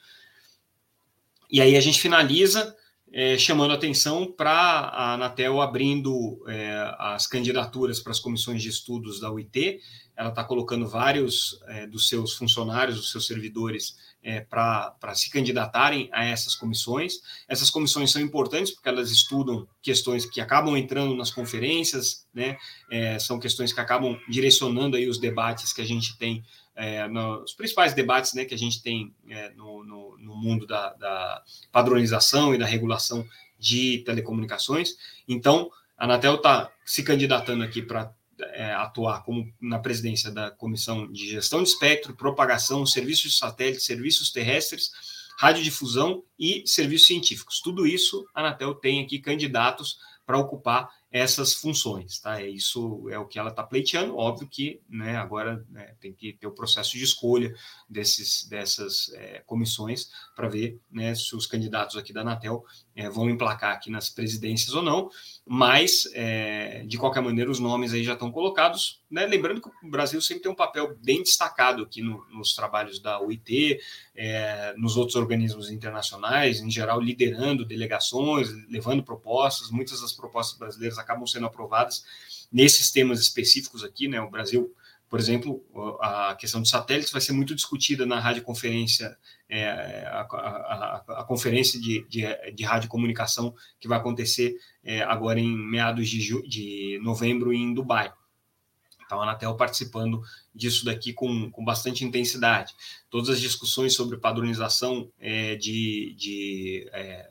E 1.51 1.61
aí 1.61 1.77
a 1.77 1.81
gente 1.81 2.01
finaliza 2.01 2.77
é, 3.13 3.37
chamando 3.37 3.73
atenção 3.73 4.31
para 4.31 4.53
a 4.53 5.15
Anatel 5.15 5.61
abrindo 5.61 6.43
é, 6.47 6.95
as 6.99 7.27
candidaturas 7.27 8.01
para 8.01 8.13
as 8.13 8.21
comissões 8.21 8.63
de 8.63 8.69
estudos 8.69 9.21
da 9.21 9.31
UIT. 9.31 9.81
Ela 10.17 10.29
está 10.29 10.45
colocando 10.45 10.87
vários 10.87 11.61
é, 11.67 11.87
dos 11.87 12.09
seus 12.09 12.35
funcionários, 12.35 12.97
dos 12.97 13.11
seus 13.11 13.27
servidores, 13.27 13.97
é, 14.23 14.41
para 14.41 15.15
se 15.15 15.31
candidatarem 15.31 16.09
a 16.13 16.25
essas 16.25 16.55
comissões. 16.55 17.15
Essas 17.49 17.71
comissões 17.71 18.11
são 18.11 18.21
importantes 18.21 18.71
porque 18.71 18.89
elas 18.89 19.11
estudam 19.11 19.67
questões 19.83 20.27
que 20.27 20.41
acabam 20.41 20.77
entrando 20.77 21.15
nas 21.17 21.31
conferências, 21.31 22.27
né? 22.35 22.59
É, 22.91 23.19
são 23.19 23.41
questões 23.41 23.73
que 23.73 23.81
acabam 23.81 24.19
direcionando 24.29 24.97
aí 24.97 25.09
os 25.09 25.19
debates 25.19 25.73
que 25.73 25.81
a 25.81 25.87
gente 25.87 26.17
tem 26.19 26.45
é, 26.75 27.07
nos 27.09 27.53
principais 27.53 27.95
debates 27.95 28.33
né, 28.35 28.45
que 28.45 28.55
a 28.55 28.59
gente 28.59 28.83
tem 28.83 29.15
é, 29.29 29.51
no, 29.51 29.85
no, 29.85 30.19
no, 30.19 30.37
mundo 30.37 30.67
da, 30.67 30.93
da, 30.95 31.43
padronização 31.71 32.55
e 32.55 32.59
da 32.59 32.67
regulação 32.67 33.27
de 33.59 33.99
telecomunicações. 33.99 34.97
Então, 35.29 35.71
a 35.97 36.05
Anatel 36.05 36.37
está 36.37 36.73
se 36.85 37.03
candidatando 37.03 37.63
aqui 37.63 37.83
para 37.83 38.13
é, 38.53 38.73
atuar 38.73 39.23
como 39.23 39.53
na 39.61 39.79
presidência 39.79 40.31
da 40.31 40.51
Comissão 40.51 41.11
de 41.11 41.29
Gestão 41.29 41.63
de 41.63 41.69
Espectro, 41.69 42.17
Propagação, 42.17 42.87
Serviços 42.87 43.33
de 43.33 43.39
Satélite, 43.39 43.83
Serviços 43.83 44.33
Terrestres, 44.33 44.91
Radiodifusão 45.39 46.23
e 46.39 46.63
Serviços 46.67 47.07
Científicos. 47.07 47.61
Tudo 47.61 47.87
isso 47.87 48.27
a 48.35 48.41
Anatel 48.41 48.75
tem 48.75 49.03
aqui 49.03 49.19
candidatos 49.19 49.99
para 50.25 50.39
ocupar 50.39 50.89
essas 51.11 51.55
funções, 51.55 52.21
tá? 52.21 52.41
É 52.41 52.49
isso 52.49 53.09
é 53.11 53.19
o 53.19 53.27
que 53.27 53.39
ela 53.39 53.51
está 53.51 53.65
pleiteando. 53.65 54.17
Óbvio 54.17 54.47
que, 54.49 54.81
né, 54.89 55.17
agora 55.17 55.65
né, 55.69 55.95
tem 56.01 56.13
que 56.13 56.33
ter 56.35 56.47
o 56.47 56.53
processo 56.53 56.97
de 56.97 57.03
escolha 57.03 57.53
desses, 57.89 58.47
dessas 58.49 59.13
é, 59.15 59.43
comissões 59.45 60.09
para 60.37 60.49
ver, 60.49 60.79
né, 60.91 61.13
se 61.17 61.35
os 61.35 61.47
candidatos 61.47 61.97
aqui 61.97 62.13
da 62.13 62.21
Anatel 62.21 62.65
é, 62.95 63.09
vão 63.09 63.29
emplacar 63.29 63.73
aqui 63.73 63.91
nas 63.91 64.09
presidências 64.09 64.73
ou 64.75 64.83
não. 64.83 65.11
Mas, 65.45 66.09
é, 66.13 66.85
de 66.87 66.97
qualquer 66.97 67.23
maneira, 67.23 67.51
os 67.51 67.59
nomes 67.59 67.93
aí 67.93 68.05
já 68.05 68.13
estão 68.13 68.31
colocados. 68.31 69.01
Né? 69.11 69.27
Lembrando 69.27 69.61
que 69.61 69.69
o 69.69 69.91
Brasil 69.91 70.21
sempre 70.21 70.45
tem 70.45 70.53
um 70.53 70.57
papel 70.57 70.97
bem 71.03 71.23
destacado 71.23 71.83
aqui 71.83 72.03
no, 72.03 72.25
nos 72.31 72.55
trabalhos 72.55 73.01
da 73.01 73.21
UIT, 73.21 73.81
é, 74.15 74.75
nos 74.77 74.97
outros 74.97 75.17
organismos 75.17 75.71
internacionais, 75.71 76.61
em 76.61 76.71
geral, 76.71 77.01
liderando 77.01 77.65
delegações, 77.65 78.49
levando 78.69 79.03
propostas. 79.03 79.71
Muitas 79.71 80.01
das 80.01 80.13
propostas 80.13 80.57
brasileiras 80.57 81.00
acabam 81.01 81.27
sendo 81.27 81.47
aprovadas 81.47 82.05
nesses 82.53 82.91
temas 82.91 83.21
específicos 83.21 83.85
aqui, 83.85 84.09
né? 84.09 84.21
O 84.21 84.31
Brasil, 84.31 84.75
por 85.09 85.19
exemplo, 85.19 85.65
a 86.01 86.35
questão 86.39 86.61
dos 86.61 86.71
satélites 86.71 87.13
vai 87.13 87.21
ser 87.21 87.33
muito 87.33 87.55
discutida 87.55 88.07
na 88.07 88.21
radioconferência, 88.21 89.17
é, 89.49 90.05
a, 90.07 90.21
a, 90.21 91.05
a, 91.21 91.25
conferência 91.25 91.81
de, 91.81 92.07
de, 92.09 92.53
de 92.53 92.65
radiocomunicação 92.65 93.55
que 93.81 93.89
vai 93.89 93.99
acontecer 93.99 94.57
é, 94.85 95.03
agora 95.03 95.41
em 95.41 95.57
meados 95.57 96.09
de, 96.09 96.49
de 96.49 97.01
novembro 97.03 97.53
em 97.53 97.75
Dubai. 97.75 98.13
Então, 99.11 99.21
a 99.21 99.25
Anatel 99.25 99.57
participando 99.57 100.23
disso 100.55 100.85
daqui 100.85 101.13
com, 101.13 101.51
com 101.51 101.65
bastante 101.65 102.05
intensidade. 102.05 102.73
Todas 103.11 103.29
as 103.29 103.41
discussões 103.41 103.93
sobre 103.93 104.17
padronização 104.17 105.11
é, 105.19 105.57
de, 105.57 106.15
de 106.17 106.89
é, 106.93 107.29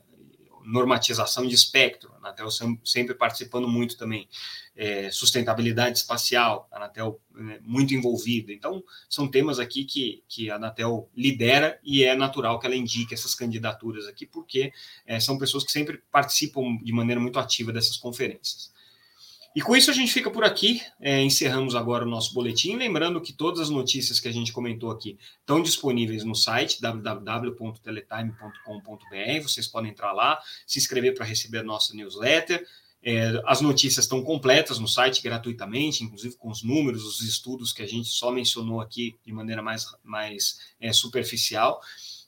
normatização 0.64 1.46
de 1.46 1.54
espectro, 1.54 2.12
a 2.14 2.18
Anatel 2.18 2.48
sempre 2.84 3.14
participando 3.14 3.68
muito 3.68 3.96
também, 3.96 4.28
é, 4.76 5.10
sustentabilidade 5.10 5.98
espacial, 5.98 6.68
a 6.70 6.76
Anatel 6.76 7.20
é, 7.36 7.60
muito 7.62 7.94
envolvida. 7.94 8.52
Então, 8.52 8.82
são 9.08 9.28
temas 9.28 9.58
aqui 9.58 9.84
que, 9.84 10.22
que 10.28 10.50
a 10.50 10.56
Anatel 10.56 11.08
lidera 11.16 11.78
e 11.84 12.04
é 12.04 12.14
natural 12.14 12.58
que 12.58 12.66
ela 12.66 12.76
indique 12.76 13.12
essas 13.12 13.34
candidaturas 13.34 14.06
aqui, 14.06 14.26
porque 14.26 14.72
é, 15.06 15.20
são 15.20 15.38
pessoas 15.38 15.64
que 15.64 15.72
sempre 15.72 16.02
participam 16.10 16.78
de 16.82 16.92
maneira 16.92 17.20
muito 17.20 17.38
ativa 17.38 17.72
dessas 17.72 17.96
conferências. 17.96 18.72
E 19.54 19.60
com 19.60 19.74
isso 19.74 19.90
a 19.90 19.94
gente 19.94 20.12
fica 20.12 20.30
por 20.30 20.44
aqui, 20.44 20.80
é, 21.00 21.20
encerramos 21.22 21.74
agora 21.74 22.04
o 22.04 22.08
nosso 22.08 22.32
boletim, 22.32 22.76
lembrando 22.76 23.20
que 23.20 23.32
todas 23.32 23.58
as 23.58 23.68
notícias 23.68 24.20
que 24.20 24.28
a 24.28 24.32
gente 24.32 24.52
comentou 24.52 24.92
aqui 24.92 25.18
estão 25.40 25.60
disponíveis 25.60 26.22
no 26.22 26.36
site 26.36 26.80
www.teletime.com.br, 26.80 29.42
vocês 29.42 29.66
podem 29.66 29.90
entrar 29.90 30.12
lá, 30.12 30.40
se 30.64 30.78
inscrever 30.78 31.14
para 31.14 31.24
receber 31.24 31.58
a 31.58 31.64
nossa 31.64 31.92
newsletter, 31.94 32.64
é, 33.02 33.42
as 33.46 33.60
notícias 33.60 34.04
estão 34.04 34.22
completas 34.22 34.78
no 34.78 34.86
site 34.86 35.22
gratuitamente, 35.22 36.04
inclusive 36.04 36.36
com 36.36 36.50
os 36.50 36.62
números, 36.62 37.04
os 37.04 37.22
estudos 37.22 37.72
que 37.72 37.82
a 37.82 37.86
gente 37.86 38.08
só 38.08 38.30
mencionou 38.30 38.80
aqui 38.80 39.18
de 39.24 39.32
maneira 39.32 39.62
mais, 39.62 39.86
mais 40.04 40.58
é, 40.78 40.92
superficial. 40.92 41.80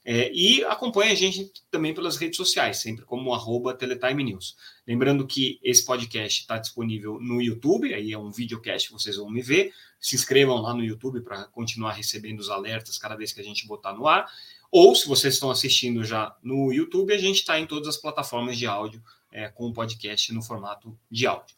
É, 0.04 0.32
e 0.32 0.64
acompanhe 0.64 1.12
a 1.12 1.14
gente 1.14 1.52
também 1.70 1.94
pelas 1.94 2.16
redes 2.16 2.36
sociais, 2.36 2.78
sempre 2.78 3.04
como 3.04 3.32
arroba 3.32 3.72
Teletime 3.72 4.24
News. 4.24 4.56
Lembrando 4.86 5.26
que 5.26 5.60
esse 5.62 5.84
podcast 5.84 6.40
está 6.40 6.58
disponível 6.58 7.20
no 7.20 7.40
YouTube, 7.40 7.94
aí 7.94 8.12
é 8.12 8.18
um 8.18 8.30
videocast 8.30 8.88
que 8.88 8.92
vocês 8.92 9.16
vão 9.16 9.30
me 9.30 9.40
ver. 9.40 9.72
Se 10.00 10.16
inscrevam 10.16 10.60
lá 10.60 10.74
no 10.74 10.84
YouTube 10.84 11.20
para 11.20 11.44
continuar 11.44 11.92
recebendo 11.92 12.40
os 12.40 12.50
alertas 12.50 12.98
cada 12.98 13.14
vez 13.14 13.32
que 13.32 13.40
a 13.40 13.44
gente 13.44 13.66
botar 13.66 13.92
no 13.92 14.08
ar. 14.08 14.28
Ou, 14.72 14.94
se 14.94 15.06
vocês 15.06 15.34
estão 15.34 15.50
assistindo 15.50 16.02
já 16.02 16.34
no 16.42 16.72
YouTube, 16.72 17.12
a 17.12 17.18
gente 17.18 17.36
está 17.36 17.60
em 17.60 17.66
todas 17.66 17.88
as 17.88 17.96
plataformas 17.96 18.58
de 18.58 18.66
áudio 18.66 19.02
é, 19.30 19.48
com 19.48 19.68
o 19.68 19.72
podcast 19.72 20.32
no 20.32 20.42
formato 20.42 20.98
de 21.10 21.26
áudio. 21.26 21.54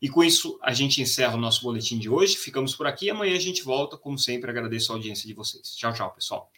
E 0.00 0.08
com 0.08 0.22
isso, 0.22 0.56
a 0.62 0.72
gente 0.72 1.02
encerra 1.02 1.34
o 1.34 1.40
nosso 1.40 1.62
boletim 1.62 1.98
de 1.98 2.08
hoje. 2.08 2.36
Ficamos 2.36 2.76
por 2.76 2.86
aqui. 2.86 3.10
Amanhã 3.10 3.34
a 3.34 3.40
gente 3.40 3.64
volta. 3.64 3.96
Como 3.96 4.16
sempre, 4.16 4.48
agradeço 4.50 4.92
a 4.92 4.94
audiência 4.94 5.26
de 5.26 5.34
vocês. 5.34 5.74
Tchau, 5.74 5.92
tchau, 5.92 6.12
pessoal. 6.14 6.57